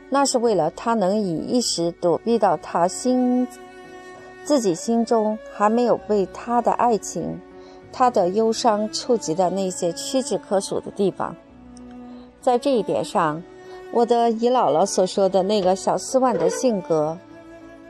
[0.10, 3.48] 那是为了他能以一时躲避到他心
[4.46, 7.39] 自己心中还没有被他的爱情、
[7.91, 11.36] 他的忧伤触及的那些屈指可数的地方。
[12.41, 13.41] 在这一点上，
[13.91, 17.18] 我的姨姥姥所说的那个小斯万的性格，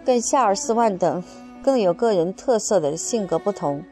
[0.06, 1.24] 跟夏尔斯万等
[1.62, 3.84] 更有个人特色的性格不同。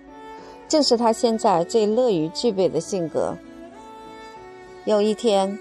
[0.71, 3.35] 正是他现在最乐于具备的性格。
[4.85, 5.59] 有一天，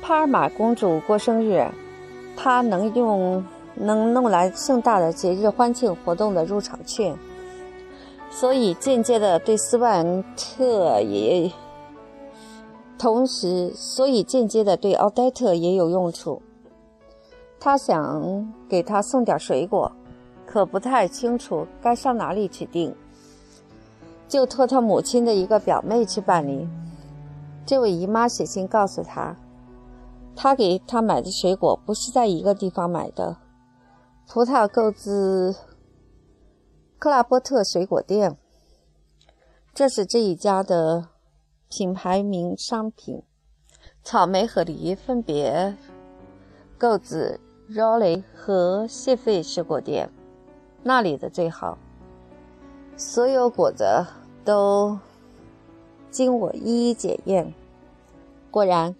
[0.00, 1.68] 帕尔玛公主过生日，
[2.34, 3.44] 他能用
[3.74, 7.14] 能弄来盛大的节日欢庆活动的入场券，
[8.30, 11.52] 所以间接的对斯万特也，
[12.96, 16.40] 同时所以间接的对奥黛特也有用处。
[17.60, 19.92] 他想给他送点水果，
[20.46, 22.94] 可不太清楚该上哪里去订。
[24.28, 26.68] 就托他母亲的一个表妹去办理。
[27.64, 29.36] 这位姨妈写信告诉他，
[30.34, 33.38] 他给他买的水果不是在一个地方买的，
[34.28, 35.54] 葡萄购自
[36.98, 38.36] 克拉波特水果店，
[39.74, 41.08] 这是这一家的
[41.68, 43.22] 品牌名商品。
[44.02, 45.76] 草莓和梨分别
[46.78, 50.08] 购自罗雷和谢费水果店，
[50.84, 51.78] 那里的最好。
[52.98, 54.06] 所有果子
[54.42, 54.98] 都
[56.10, 57.52] 经我一一检验，
[58.50, 58.94] 果然，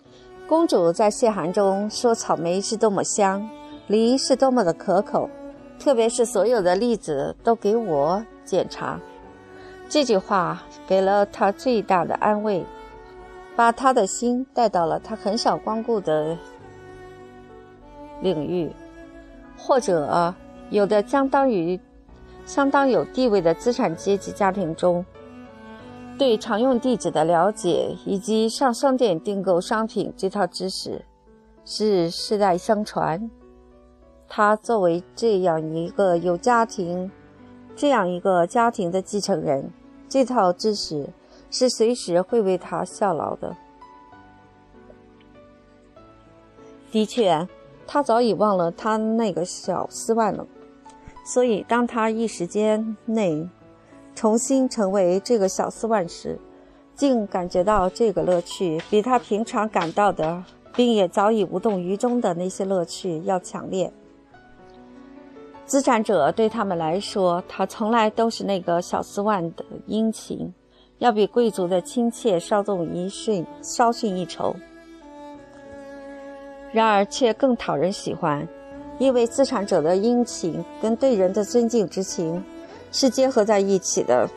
[0.46, 3.48] 公主在谢函中说草莓是多么香，
[3.86, 5.30] 梨是多么的可口，
[5.78, 9.00] 特别是所有的栗子都给我检查。
[9.88, 12.66] 这句话给了她最大的安慰，
[13.56, 16.36] 把她的心带到了她很少光顾的
[18.20, 18.70] 领域，
[19.56, 20.34] 或者
[20.68, 21.80] 有的相当于。
[22.46, 25.04] 相当有地位的资产阶级家庭中，
[26.16, 31.04] 对常用地址的了解以及上商店订购商品这套知识
[31.64, 33.28] 是世代相传。
[34.28, 37.10] 他作为这样一个有家庭、
[37.74, 39.70] 这样一个家庭的继承人，
[40.08, 41.08] 这套知识
[41.50, 43.56] 是随时会为他效劳的。
[46.90, 47.46] 的确，
[47.86, 50.46] 他早已忘了他那个小四万了。
[51.26, 53.48] 所以，当他一时间内
[54.14, 56.38] 重新成为这个小斯万时，
[56.94, 60.44] 竟感觉到这个乐趣比他平常感到的，
[60.76, 63.92] 并也早已无动于衷的那些乐趣要强烈。
[65.64, 70.54] 资产者对他们来说，他从来都是那个小斯万的殷勤，
[70.98, 74.54] 要比贵族的亲切稍纵一瞬，稍逊一筹。
[76.70, 78.46] 然而，却更讨人喜欢。
[78.98, 82.42] 因为资产者的殷勤跟对人的尊敬之情
[82.90, 84.28] 是结合在一起的，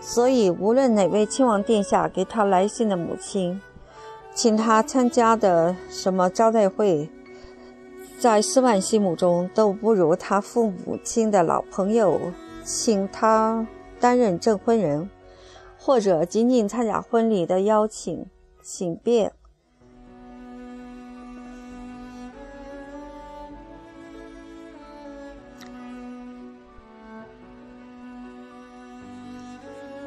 [0.00, 3.60] 所以无论哪位亲王殿下给他来信的母亲，
[4.34, 7.08] 请他参加的什么招待会，
[8.18, 12.20] 在斯万心目中都不如他父母亲的老朋友
[12.62, 13.66] 请他
[13.98, 15.08] 担任证婚人，
[15.78, 18.26] 或者仅仅参加婚礼的邀请
[18.62, 19.32] 请便。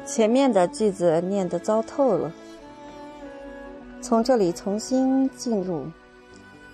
[0.08, 2.32] 前面的句子念得糟透了，
[4.00, 5.84] 从这里重新进入。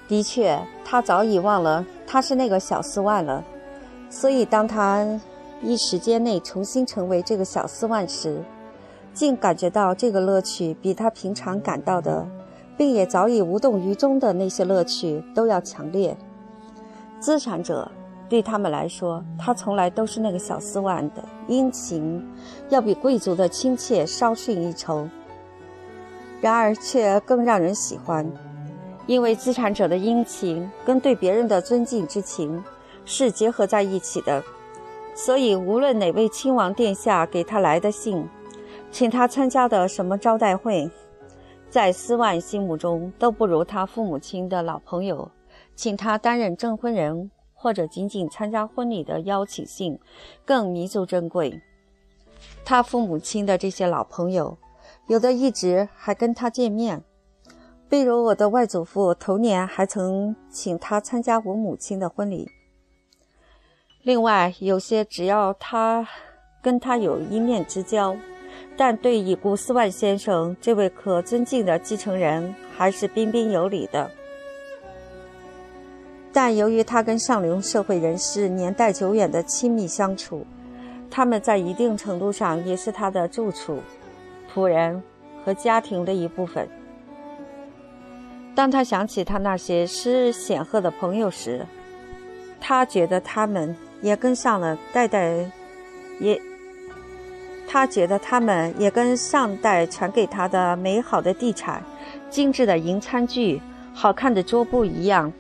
[0.07, 3.43] 的确，他早已忘了他是那个小四万了，
[4.09, 5.21] 所以当他
[5.61, 8.41] 一时间内重新成为这个小四万时，
[9.13, 12.25] 竟感觉到这个乐趣比他平常感到的，
[12.77, 16.17] 并也早已无动于衷的那些乐趣都要强烈。
[17.19, 17.91] 资产者。
[18.29, 22.27] 对他们来说，他从来都是那个小四万的殷勤，
[22.69, 25.09] 要比贵族的亲切稍逊一筹。
[26.41, 28.31] 然而却更让人喜欢，
[29.07, 32.63] 因为资产者的殷勤跟对别人的尊敬之情
[33.05, 34.43] 是结合在一起的，
[35.15, 38.29] 所以无论哪位亲王殿下给他来的信，
[38.91, 40.91] 请他参加的什么招待会，
[41.71, 45.31] 在斯万心目中都不如他父母亲的老朋友
[45.75, 47.31] 请他担任证婚人
[47.65, 49.99] 或者仅仅参加婚礼的邀请信
[50.45, 51.63] 更弥足珍贵。
[52.63, 54.59] 他父母亲的这些老朋友，
[55.07, 57.03] 有的一直还跟他见面。
[57.89, 62.51] 比如，我的外祖父头年还曾请他参加我母亲的婚礼。
[64.03, 66.07] 另外，有些只要他
[66.63, 68.15] 跟他有一面之交，
[68.77, 74.11] 但对已故斯万先生这位可尊敬的继承人还是彬彬有礼的。
[76.35, 80.45] 但由于他跟上流社会人士年代久远的亲密相处，
[81.09, 83.79] 他们在一定程度上也是他的住处、
[84.53, 85.01] 仆人
[85.45, 86.69] 和家庭的一部分。
[88.53, 91.65] 当他想起他那些诗显赫的朋友时，
[92.61, 95.49] 他觉得他们也跟上了代代，
[96.19, 96.41] 也，
[97.69, 101.81] 他觉得他们也跟上代传给他的美好的地产、
[102.29, 103.63] 精致的银餐具、
[103.93, 105.33] 好看的桌布一样，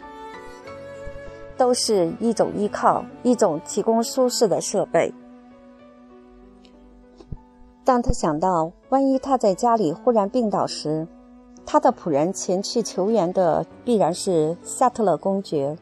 [1.64, 5.10] 都是一种依靠，一种提供舒适的设备。
[7.82, 11.08] 当他想到，万一他在家里忽然病倒时，
[11.64, 15.74] 他的仆人前去求援的必然是夏特勒公爵、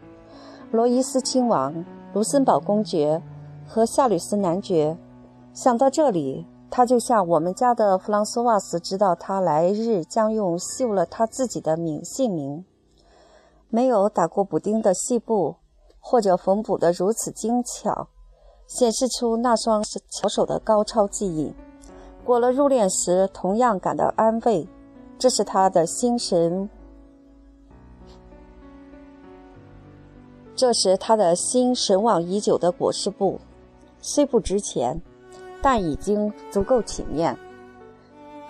[0.70, 3.20] 罗伊斯亲王、卢森堡公爵
[3.66, 4.96] 和夏吕斯男爵。
[5.52, 12.64] 想到这里，他就像我们家的弗朗索瓦斯知道他来日将用绣了他自己的名姓名，
[13.68, 15.56] 没有打过补丁的细布，
[16.04, 18.08] 或者缝补的如此精巧，
[18.66, 21.54] 显示出那双巧手的高超技艺。
[22.24, 24.68] 过了入殓时，同样感到安慰。
[25.18, 26.68] 这是他的心神，
[30.56, 33.40] 这时他的心神往已久的裹尸布，
[34.00, 35.00] 虽不值钱，
[35.62, 37.38] 但已经足够体面，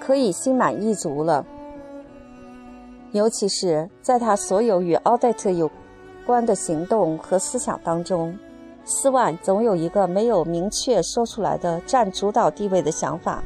[0.00, 1.44] 可以心满意足了。
[3.12, 5.70] 尤其是在他所有与奥黛特有
[6.26, 8.36] 观的行动和思想当中，
[8.84, 13.42] 斯万总有一个没有明确说出来的占主导地位的想法。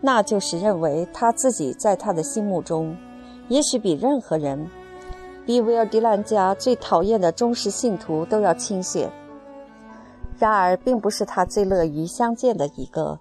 [0.00, 2.96] 那就是认为他自己在他的心目中，
[3.48, 4.68] 也许比任何人，
[5.44, 9.10] 比维尔迪兰家最讨厌的忠实信徒都要亲切。
[10.38, 13.18] 然而，并不是他最乐于相见的一个。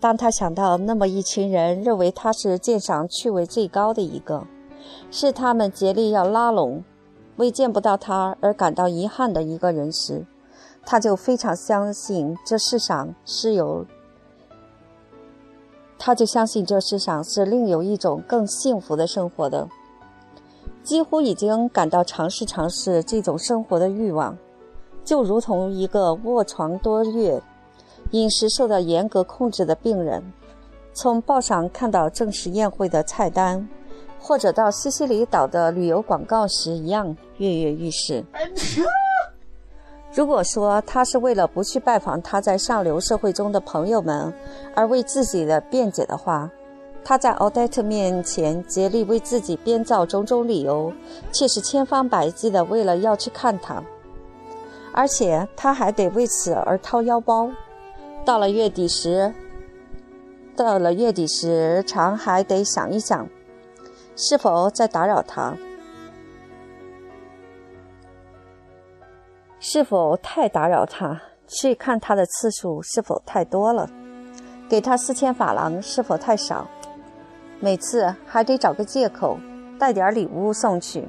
[0.00, 4.44] 当他想到那么一群人认为他是鉴赏趣味最高的一个，
[5.10, 6.82] 是他们竭力要拉拢，
[7.36, 10.24] 为见不到他而感到遗憾的一个人时，
[10.84, 13.86] 他就非常相信这世上是有。
[15.98, 19.68] 他就相信这世上是另有一种更幸福的生活的，
[20.82, 24.36] 几乎已经感到尝试尝试这种生活的欲望，
[25.04, 27.42] 就如同一个卧床多月、
[28.10, 30.22] 饮食受到严格控制的病人，
[30.92, 33.66] 从报上看到正式宴会的菜单，
[34.26, 38.24] 或者到西西里岛的旅游广告时一样跃跃欲试。
[40.12, 44.34] 如果说他是为了不去拜访他在上流社会中的朋友们
[44.74, 46.50] 而为自己的辩解的话，
[47.04, 50.92] 他在奥黛特面前竭力为自己编造种种理由，
[51.30, 53.80] 却是千方百计的为了要去看他，
[54.92, 57.48] 而且他还得为此而掏腰包。
[58.24, 59.32] 到了月底时，
[60.56, 63.28] 到了月底时常还得想一想，
[64.16, 65.54] 是否在打扰他。
[69.60, 71.20] 是否太打扰他？
[71.48, 73.88] 去看他的次数是否太多了？
[74.68, 76.66] 给他四千法郎是否太少？
[77.60, 79.38] 每次还得找个借口，
[79.78, 81.08] 带点礼物送去，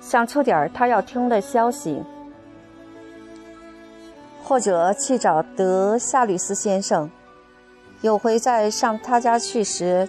[0.00, 2.02] 想出点他要听的消息，
[4.44, 7.10] 或者去找德夏吕斯先生。
[8.02, 10.06] 有回在上他家去时，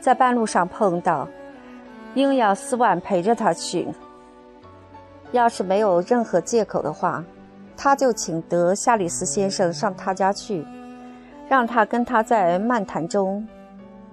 [0.00, 1.26] 在半路上碰到，
[2.14, 3.88] 硬要斯万陪着他去。
[5.32, 7.24] 要是没有任何借口的话，
[7.76, 10.64] 他就请德夏里斯先生上他家去，
[11.48, 13.46] 让他跟他在漫谈中，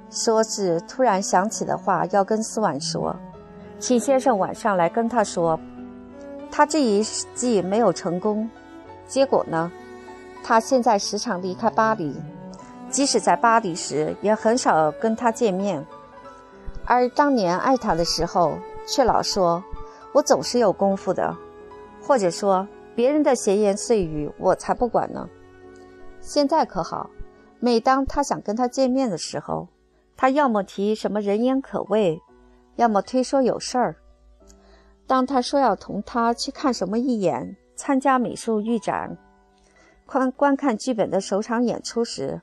[0.09, 3.15] 说是突然想起的话要跟斯婉说，
[3.79, 5.59] 请先生晚上来跟他说。
[6.51, 7.03] 他这一
[7.35, 8.49] 计没有成功，
[9.07, 9.71] 结果呢，
[10.43, 12.15] 他现在时常离开巴黎，
[12.89, 15.85] 即使在巴黎时也很少跟他见面，
[16.89, 19.63] 而当年爱他的时候却老说。
[20.11, 21.37] 我总是有功夫的，
[22.01, 25.29] 或者说别人的闲言碎语，我才不管呢。
[26.19, 27.11] 现在可好，
[27.59, 29.67] 每当他想跟他见面的时候，
[30.17, 32.19] 他要么提什么人言可畏，
[32.75, 33.95] 要么推说有事儿。
[35.05, 39.15] 当他说要同他去看什么一眼，参加美术预展，
[40.07, 42.41] 观观看剧本的首场演出时，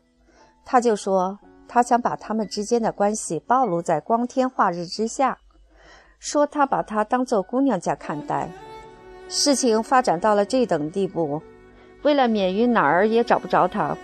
[0.64, 1.36] 他就说
[1.68, 5.38] 他想把他们之间的关系暴露在光天化日之下，
[6.18, 8.48] 说他把她当做姑娘家看待。
[9.28, 11.42] 事情发展到了这等地步，
[12.02, 13.96] 为了免于哪儿也找不着他，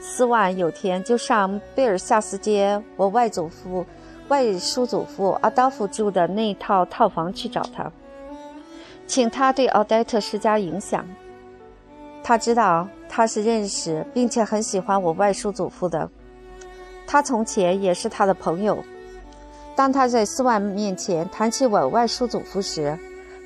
[0.00, 3.84] 斯万有天就上贝尔夏斯街我外祖父、
[4.28, 7.90] 外叔祖父阿道夫住的那套套房去找他。
[9.06, 11.06] 请他对奥黛特施加影响。
[12.22, 16.10] 他知道他是认识并且很喜欢我外叔祖父的，
[17.06, 18.82] 他从前也是他的朋友。
[19.74, 22.98] 当他在斯万面前谈起我外叔祖父时，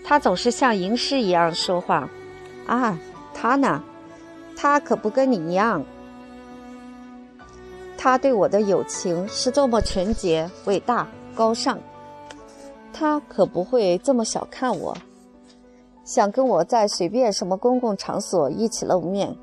[0.05, 2.09] 他总是像吟诗一样说话。
[2.67, 2.99] 啊，
[3.35, 3.83] 他呢？
[4.57, 5.85] 他可不跟你一样。
[7.99, 11.79] 他对我的友情是多么纯洁、伟大、高尚。
[12.93, 14.97] 他可不会这么小看我。
[16.05, 19.37] 想跟我在随便什么公共场所一起露面，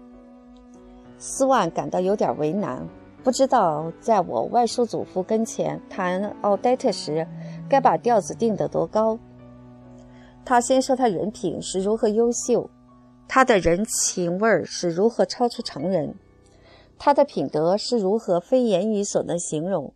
[1.18, 2.86] 斯万感到有点为难，
[3.28, 7.28] 不知道在我外叔祖父跟前谈奥黛特时，
[7.68, 9.20] 该把调子定得多高。
[10.46, 12.70] 他先说他人品是如何优秀，
[13.28, 16.16] 他的人情味儿是如何超出常人，
[16.98, 19.94] 他的品德是如何非言语所能形容，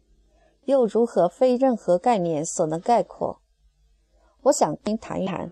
[0.65, 3.39] 又如何非任何概念所能概括。
[4.41, 5.49] 我想跟谈一谈。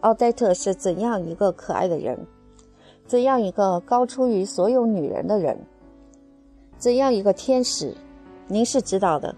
[0.00, 2.26] 奥黛特是怎样一个可爱的人？
[3.06, 5.56] 怎样一个高出于所有女人的人？
[6.80, 7.94] 怎样一个天使？
[8.48, 9.34] 您是知道的，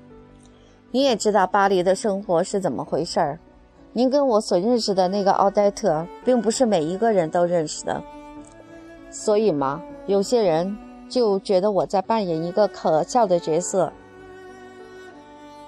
[0.93, 3.37] 您也知道巴黎的生活是怎么回事儿。
[3.93, 8.01] 您跟我所认识的那个奥黛特，并不是每一个人都认识的。
[9.11, 10.79] 所以嘛，有些人
[11.09, 13.93] 就觉得我在扮演一个可笑的角色。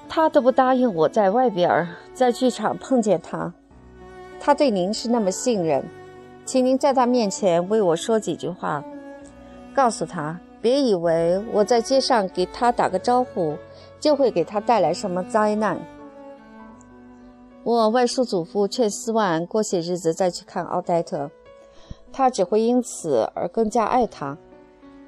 [0.09, 3.53] 他都不答应我在外边儿，在剧场碰见他。
[4.39, 5.85] 他对您是那么信任，
[6.45, 8.85] 请您在他面前为我说几句话，
[9.75, 13.55] 告诉他别以为我在街上给他打个招呼
[14.01, 15.79] 就会给他带来什么灾难。
[17.63, 21.31] 我外叔祖父劝斯万过些日子再去看奥黛特，
[22.11, 24.39] 他只会因此而更加爱她。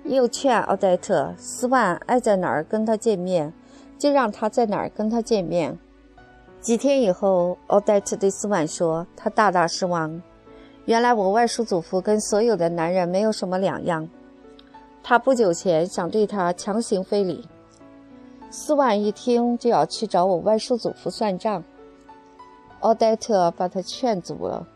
[0.04, 3.50] 又劝奥黛特，斯万爱在哪儿跟他见面，
[3.98, 5.78] 就让他在哪儿跟他见面。
[6.60, 10.20] 几天以后，奥黛特对斯万说：“他大大失望。
[10.84, 14.06] 原来我外叔祖父跟所有的男人没有什么两样。
[15.08, 17.48] 他不久前想对他强行非礼。”
[18.50, 21.62] 斯万一听就要去找我外叔祖父算账。
[22.80, 24.66] 奥黛特把他劝阻了。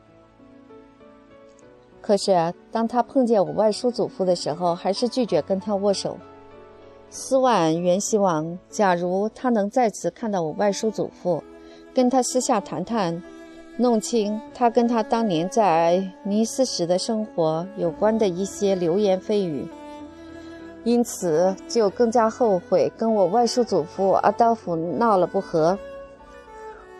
[2.00, 6.16] 可是当他碰见我外叔祖父的时候，还是拒绝跟他握手。
[7.10, 11.42] 斯万原希望，假如他能再次看到我外叔祖父。
[11.92, 13.20] 跟他私下谈谈，
[13.76, 19.66] 弄清他跟他当年在尼斯时的生活有关的一些流言蜚语，
[20.84, 25.78] 因此就更加后悔跟我外叔祖父阿道夫闹了不和。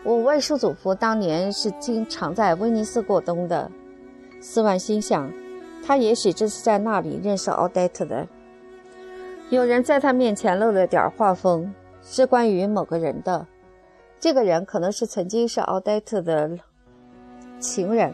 [0.03, 3.69] 我外叔祖父当年是经常在威尼斯过冬的，
[4.39, 5.31] 斯万心想，
[5.85, 8.27] 他也许正是在那里认识奥黛特的。
[9.49, 13.45] 有人在他面前露了点画风，是关于某个人的。
[14.19, 16.49] 这个人可能是曾经是奥黛特的
[17.59, 18.13] 情人，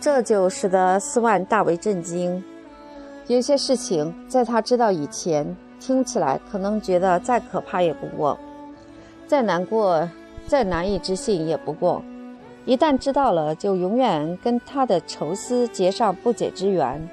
[0.00, 2.42] 这就使得斯万大为震惊。
[3.28, 8.38] 有些事情在他知道以前，听起来可能觉得再可怕也不过，
[9.26, 10.08] 再难过、
[10.46, 12.00] 再难以置信也不过。
[12.64, 17.08] 一旦知道了，就永远跟他的愁思结上不解之缘。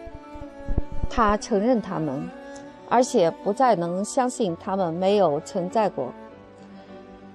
[1.09, 2.29] 他承认他们，
[2.89, 6.11] 而且不再能相信他们没有存在过。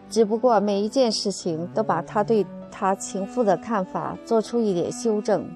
[0.08, 5.48] 只不过每一件事情都把他对他情妇的看法做出一点修正，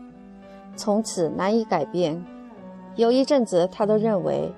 [0.76, 2.24] 从此难以改变。
[2.96, 4.52] 有一阵子，他都认为，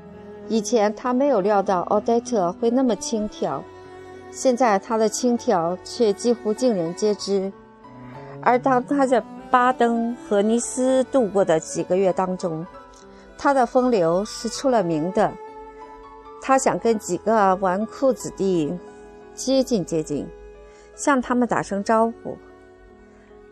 [0.49, 3.63] 以前他没有料到奥黛特会那么轻佻，
[4.31, 7.53] 现在他的轻佻却几乎尽人皆知。
[8.43, 12.67] 而当他在巴登和尼斯度过的几个月当中，
[13.39, 15.33] 他的风流是出了名的。
[16.43, 18.73] 他想跟几个纨绔子弟。
[19.33, 20.29] 接近接近，
[20.95, 22.39] 向他们打声招呼。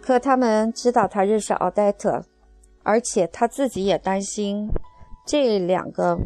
[0.01, 2.23] 可他们知道他认识奥黛特，
[2.83, 4.69] 而且他自己也担心
[5.27, 6.19] 这两个，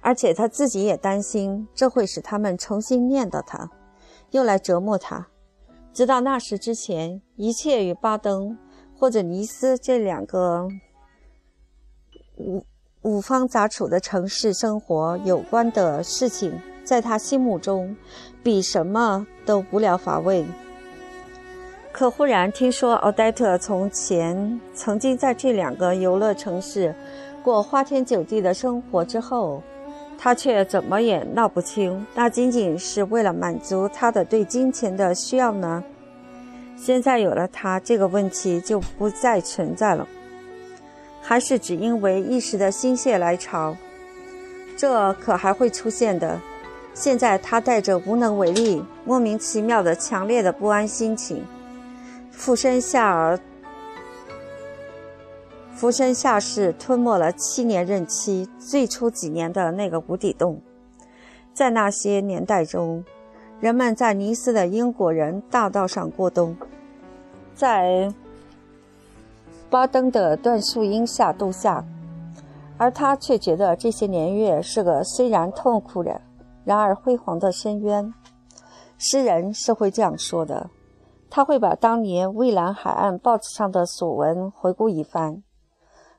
[0.00, 3.70] 而且他自己也担心这会使他们重新念叨他，
[4.30, 5.28] 又来折磨他。
[5.92, 8.56] 直到那时之前，一切与巴登
[8.96, 10.68] 或者尼斯这两个
[12.36, 12.64] 五
[13.02, 16.60] 五方杂处的城市生活有关的事情。
[16.84, 17.94] 在他心目中，
[18.42, 20.46] 比什么都无聊乏味。
[21.98, 26.94] 可忽然听说奥黛特从前曾经在这两个游乐城市
[27.42, 29.60] 过花天酒地的生活之后，
[30.16, 35.82] 他却怎么也闹不清，那仅仅是为了满足他的对金钱的需要呢？
[36.76, 40.06] 现在有了他，这个问题就不再存在了。
[41.20, 43.76] 还是只因为一时的心血来潮？
[44.76, 46.38] 这可还会出现的。
[46.94, 51.42] 现在他带着无能为力、莫名其妙的强烈的不安心情，
[52.38, 53.38] 俯身下而，
[55.74, 60.62] 俯身下世，吞没了七年任期最初几年的那个无底洞。
[61.52, 63.04] 在那些年代中，
[63.58, 66.56] 人们在尼斯的英国人大道上过冬，
[67.56, 68.14] 在
[69.68, 71.84] 巴登的椴树荫下度夏。
[72.78, 76.20] 而他却觉得这些年月是个虽然痛苦的，
[76.64, 78.14] 然而辉煌的深渊。
[78.96, 80.70] 诗人是会这样说的：
[81.30, 85.42] 他会把当年蔚蓝海岸报纸上的所闻回顾一番，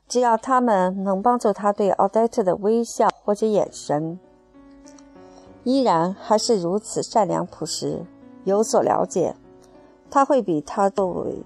[0.08, 4.18] 只要他们能帮助他对奥黛特的微笑或者眼神，
[5.64, 8.04] 依然还是如此善良朴实，
[8.44, 9.34] 有所了解，
[10.10, 11.42] 他会比他作为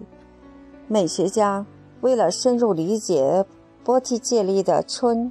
[0.86, 1.66] 美学家
[2.00, 3.44] 为了深入理解。
[3.82, 5.30] 波提切利的春，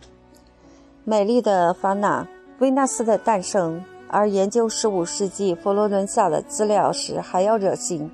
[1.03, 2.27] 美丽的法娜，
[2.59, 8.11] 维纳斯的诞生，而研究十五世纪佛罗伦萨的资料时还要热心。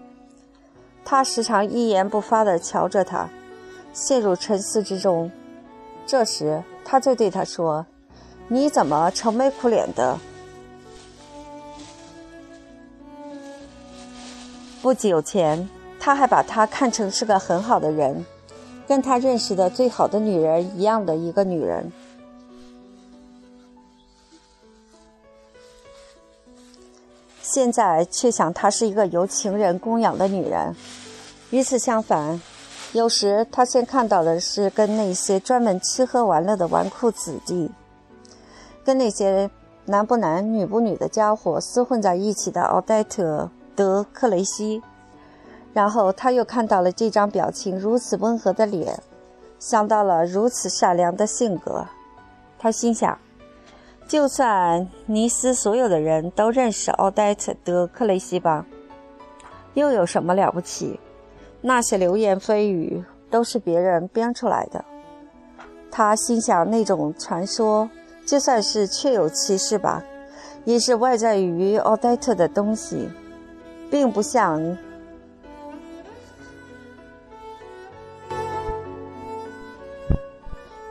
[1.10, 3.28] 他时常一言不发地瞧着他，
[3.94, 5.32] 陷入沉思之中。
[6.06, 7.84] 这时，他就对他说
[8.48, 10.20] ：“你怎么愁眉苦脸的？”
[14.84, 15.68] 不久前，
[16.00, 18.24] 他还把他看成是个很好的人。
[18.88, 21.92] 跟他认识的最好的女人一样的一个女人，
[27.52, 30.76] 现在却想她是一个由情人供养的女人。
[31.50, 32.40] 与此相反，
[32.94, 37.72] 有时他先看到的是跟那些专门吃喝玩乐的纨绔子弟，
[38.86, 39.50] 跟那些
[39.86, 44.84] 男不男女不女的家伙厮混在一起的奥黛特·德克雷西。
[45.74, 49.02] 然后他又看到了这张表情如此温和的脸，
[49.58, 51.88] 想到了如此善良的性格，
[52.60, 53.18] 他心想：
[54.10, 58.66] 就算尼斯所有的人都认识奥黛特·德克雷西吧，
[59.76, 61.00] 又有什么了不起？
[61.62, 64.84] 那些流言蜚语都是别人编出来的。
[65.92, 67.88] 他心想，那种传说
[68.26, 70.04] 就算是确有其事吧，
[70.66, 73.08] 也是外在于奥黛特的东西，
[73.92, 74.76] 并不像。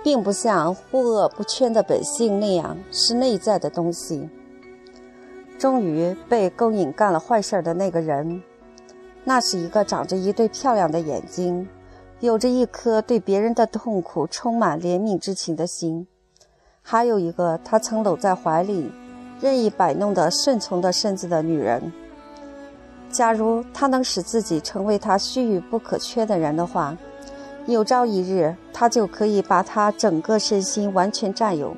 [0.09, 4.27] 并不像护恶不圈的本性那样是内在的东西。
[5.59, 8.43] 终于被勾引干了坏事的那个人，
[9.25, 11.69] 那是一个长着一对漂亮的眼睛，
[12.21, 16.07] 有着一颗对别人的痛苦充满怜悯之情的心，
[16.81, 18.91] 还有一个他曾搂在怀里、
[19.43, 21.93] 任意摆弄的顺从的身子的女人。
[23.13, 26.97] 假如他能使自己成为他须臾不可缺的人的话。
[27.73, 31.77] 有朝一日，他就可以把他整个身心完全占有。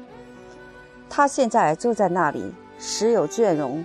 [1.09, 3.85] 他现在就在那里，时有倦容，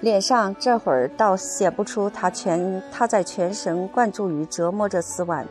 [0.00, 5.46] 脸上这会儿倒显不出他全他在全神贯注于折磨着斯万，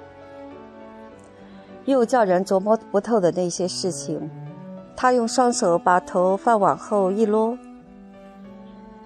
[1.86, 4.30] 又叫人琢磨不透的那些事情。
[4.96, 7.58] 他用双手把头发往后一撸，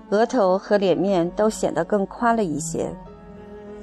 [0.10, 2.94] 额头和脸面都显得更宽了一些。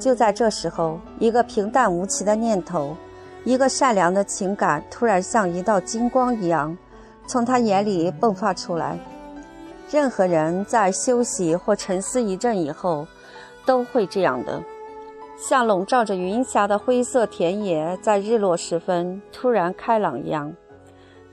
[0.00, 2.96] 就在这时候，一个平淡无奇的念头，
[3.44, 6.76] 一个善良的情感，突然像一道金光一样，
[7.26, 8.98] 从他眼里迸发出来。
[9.90, 13.06] 任何人在休息或沉思一阵以后，
[13.66, 14.62] 都会这样的，
[15.36, 20.52] 像笼罩着云霞的灰色田野在日落时分突然开朗一样。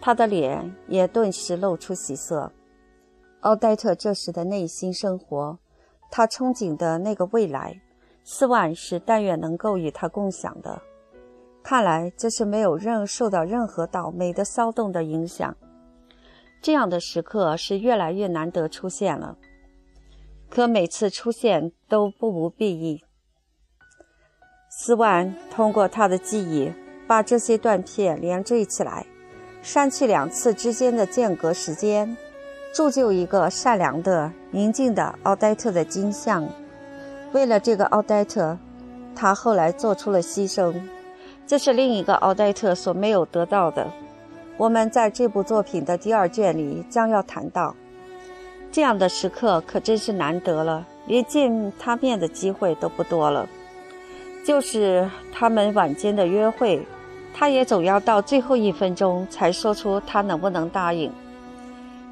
[0.01, 2.51] 他的脸也顿时露出喜色。
[3.41, 5.57] 奥黛特这时的内心生活，
[6.11, 7.79] 他憧憬的那个未来。
[8.29, 10.81] 斯万是但愿能够与他共享的，
[11.63, 15.55] 看来这是没有任受到任何倒霉的骚动的影响。
[16.61, 19.37] 这样的时刻是越来越难得出现了，
[20.49, 23.01] 可每次出现都不无裨益。
[24.69, 26.73] 斯万通过他的记忆
[27.07, 29.05] 把这些断片连缀起来，
[29.61, 32.17] 删去两次之间的间隔时间，
[32.73, 36.45] 铸就一个善良的、宁静的奥黛特的金像。
[37.33, 38.57] 为了这个奥黛特，
[39.15, 40.73] 他后来做出了牺牲，
[41.45, 43.87] 这是另一个奥黛特所没有得到的。
[44.57, 47.75] 我们在这部作品的第二卷里将要谈到，
[48.71, 53.47] 这样的时刻可真是难得了，连见他面的机会都不多了。
[54.43, 56.81] 就是他们晚间的约会，
[57.33, 61.11] 他也总要到最后一分钟才说出他能不能答应，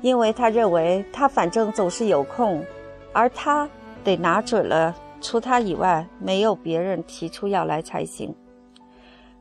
[0.02, 2.64] 因为他认为他反正总是有空，
[3.14, 3.68] 而他
[4.04, 4.96] 得拿准了，
[5.26, 8.34] 除他以外没有别人提出要来才行。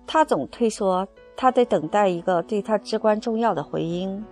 [0.06, 1.06] 他总推说
[1.36, 4.24] 他得等待一个对他至关重要的回音，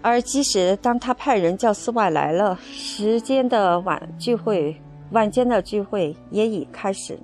[0.00, 4.80] 而即使当他派人叫斯万来了，时间的晚聚会。
[5.10, 7.18] 晚间的聚会也已开始。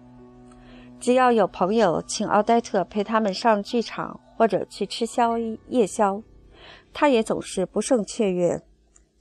[1.01, 5.39] 只要有朋友请奥黛特陪他们上剧场或者去吃宵
[5.69, 6.23] 夜宵，
[6.93, 8.61] 他也总是不胜雀跃，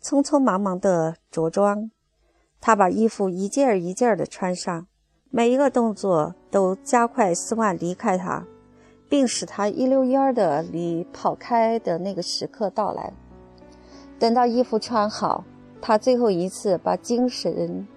[0.03, 1.89] 匆匆忙忙地着装。
[2.61, 4.87] 他把衣服一件儿一件儿地穿上，
[5.29, 8.45] 每一个动作都加快斯万离开他，
[9.07, 13.13] 并使他一溜烟儿地离跑开的那个时刻到来。
[14.19, 15.45] 等到衣服穿好，
[15.81, 17.87] 他最后一次把精神。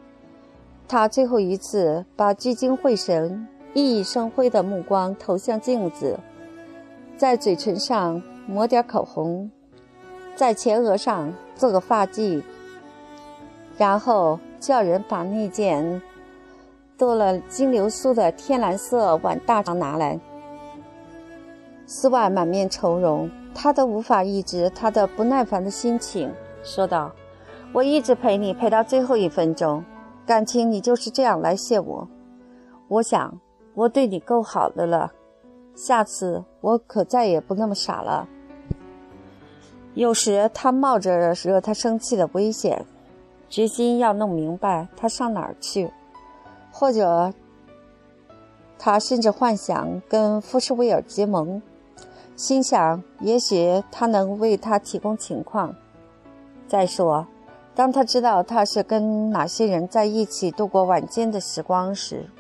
[0.87, 6.21] 他最后一次把聚精会神、熠熠生辉的目光投向镜子，
[7.17, 9.51] 在嘴唇上抹点口红，
[10.37, 12.43] 在前额上做个发髻，
[13.83, 16.01] 然后叫人把那件
[16.97, 20.21] 多了金流苏的天蓝色晚大裳拿来。
[21.85, 27.11] 斯万满面愁容，他都无法抑制他的不耐烦的心情，说道
[27.75, 29.85] ：“我一直陪你陪到最后一分钟。”
[30.25, 32.09] 感情你就是这样来谢我，
[32.87, 33.41] 我想
[33.75, 35.11] 我对你够好的了，
[35.75, 38.29] 下次我可再也不那么傻了。
[39.95, 42.87] 有时他冒着惹他生气的危险，
[43.53, 45.93] 决心要弄明白他上哪儿去，
[46.73, 47.35] 或者
[48.79, 51.61] 他甚至幻想跟富士威尔结盟，
[52.35, 55.77] 心想也许他能为他提供情况。
[56.67, 57.27] 再说。
[57.75, 62.31] 当他知道他是跟哪些人在一起度过晚间的时光时，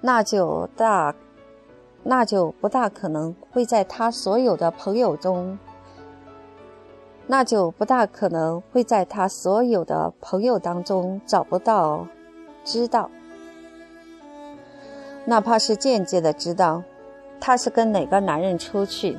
[0.00, 1.16] 那就大，
[2.04, 5.58] 那就不大可能会在他所有的朋友中，
[7.30, 12.06] 那就不大可能会在他所有的朋友当中找不到，
[12.64, 13.10] 知道，
[15.26, 16.82] 哪怕是间接的知道，
[17.38, 19.18] 他是跟哪个男人出去，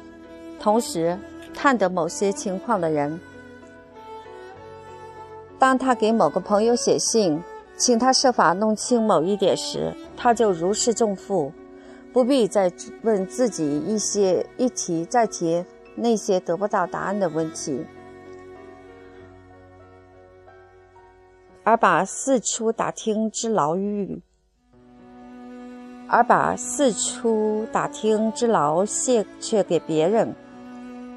[0.60, 1.20] 同时
[1.54, 3.20] 探得某些情况的人。
[5.60, 7.44] 当他给某个朋友写信，
[7.78, 11.52] 请他设法弄清某一点时，他就如释重负，
[12.12, 15.64] 不必再问自己一些一提再提
[15.96, 17.86] 那些得不到答案的问题，
[21.70, 24.20] 而把四处打听之劳于，
[26.08, 30.34] 而把四处打听之劳卸却给别人。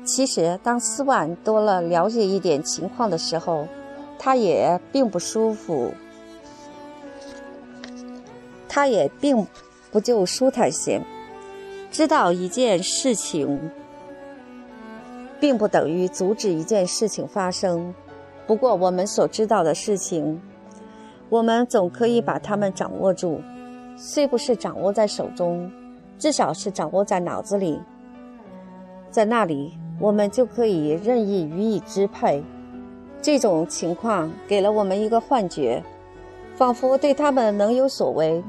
[0.05, 3.67] 其实，当斯万多了了解一点情况的时候，
[4.19, 5.95] 他也并不舒服，
[8.69, 9.47] 他也并
[9.91, 11.01] 不就舒坦些。
[11.91, 13.71] 知道一件事情，
[15.41, 17.95] 并不等于阻止一件事情发生。
[18.47, 20.40] 不过，我们所知道的事情，
[21.28, 23.40] 我们总可以把它们掌握住，
[23.97, 25.70] 虽不是掌握在手中，
[26.18, 27.80] 至少是掌握在脑子里。
[29.11, 32.43] 在那里，我们就可以任意予以支配。
[33.20, 35.82] 这种情况给了我们一个幻觉，
[36.57, 38.43] 仿佛对他们能有所为。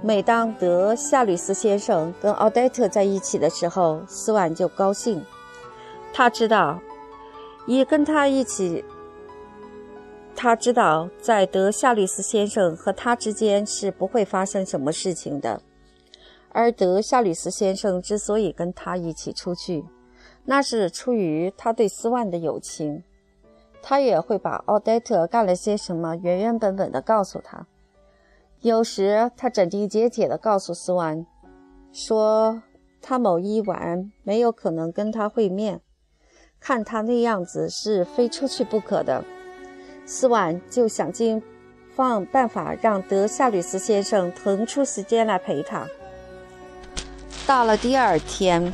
[0.00, 5.22] 每当德夏吕斯先生跟奥黛特在一起的时候，斯万就高兴。
[6.12, 6.78] 他知道，
[7.66, 8.84] 以跟他一起，
[10.36, 15.60] 他知道在德夏吕斯先生和他之间是不会发生什么事情的。
[16.50, 19.84] 而德夏吕斯先生之所以跟他一起出去，
[20.44, 23.02] 那是出于他对斯万的友情。
[23.82, 27.66] 他也会把奥黛特干了些什么原原本本的告诉他。
[28.60, 31.26] 有时他斩钉截铁地告诉斯万，
[31.92, 32.62] 说
[33.02, 35.80] 他某一晚没有可能跟他会面，
[36.58, 39.24] 看他那样子是非出去不可的。
[40.06, 41.42] 斯万就想尽
[41.94, 45.86] 方办法让德夏吕斯先生腾出时间来陪他。
[47.46, 48.72] 到了第二天。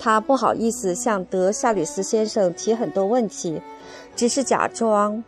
[0.00, 3.60] 他不好意思向德夏吕斯先生提很多问题，
[4.14, 5.24] 只是假装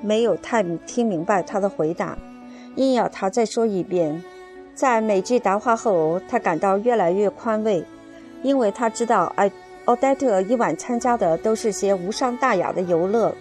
[0.00, 2.16] 没有太听明白他的回答，
[2.76, 4.22] 硬要他再说一遍。
[4.72, 7.84] 在每句答话后，他感到越来越宽慰，
[8.44, 9.50] 因为他知道，哎，
[9.88, 13.34] 奥黛特一晚参加的都是些无伤大雅的游乐，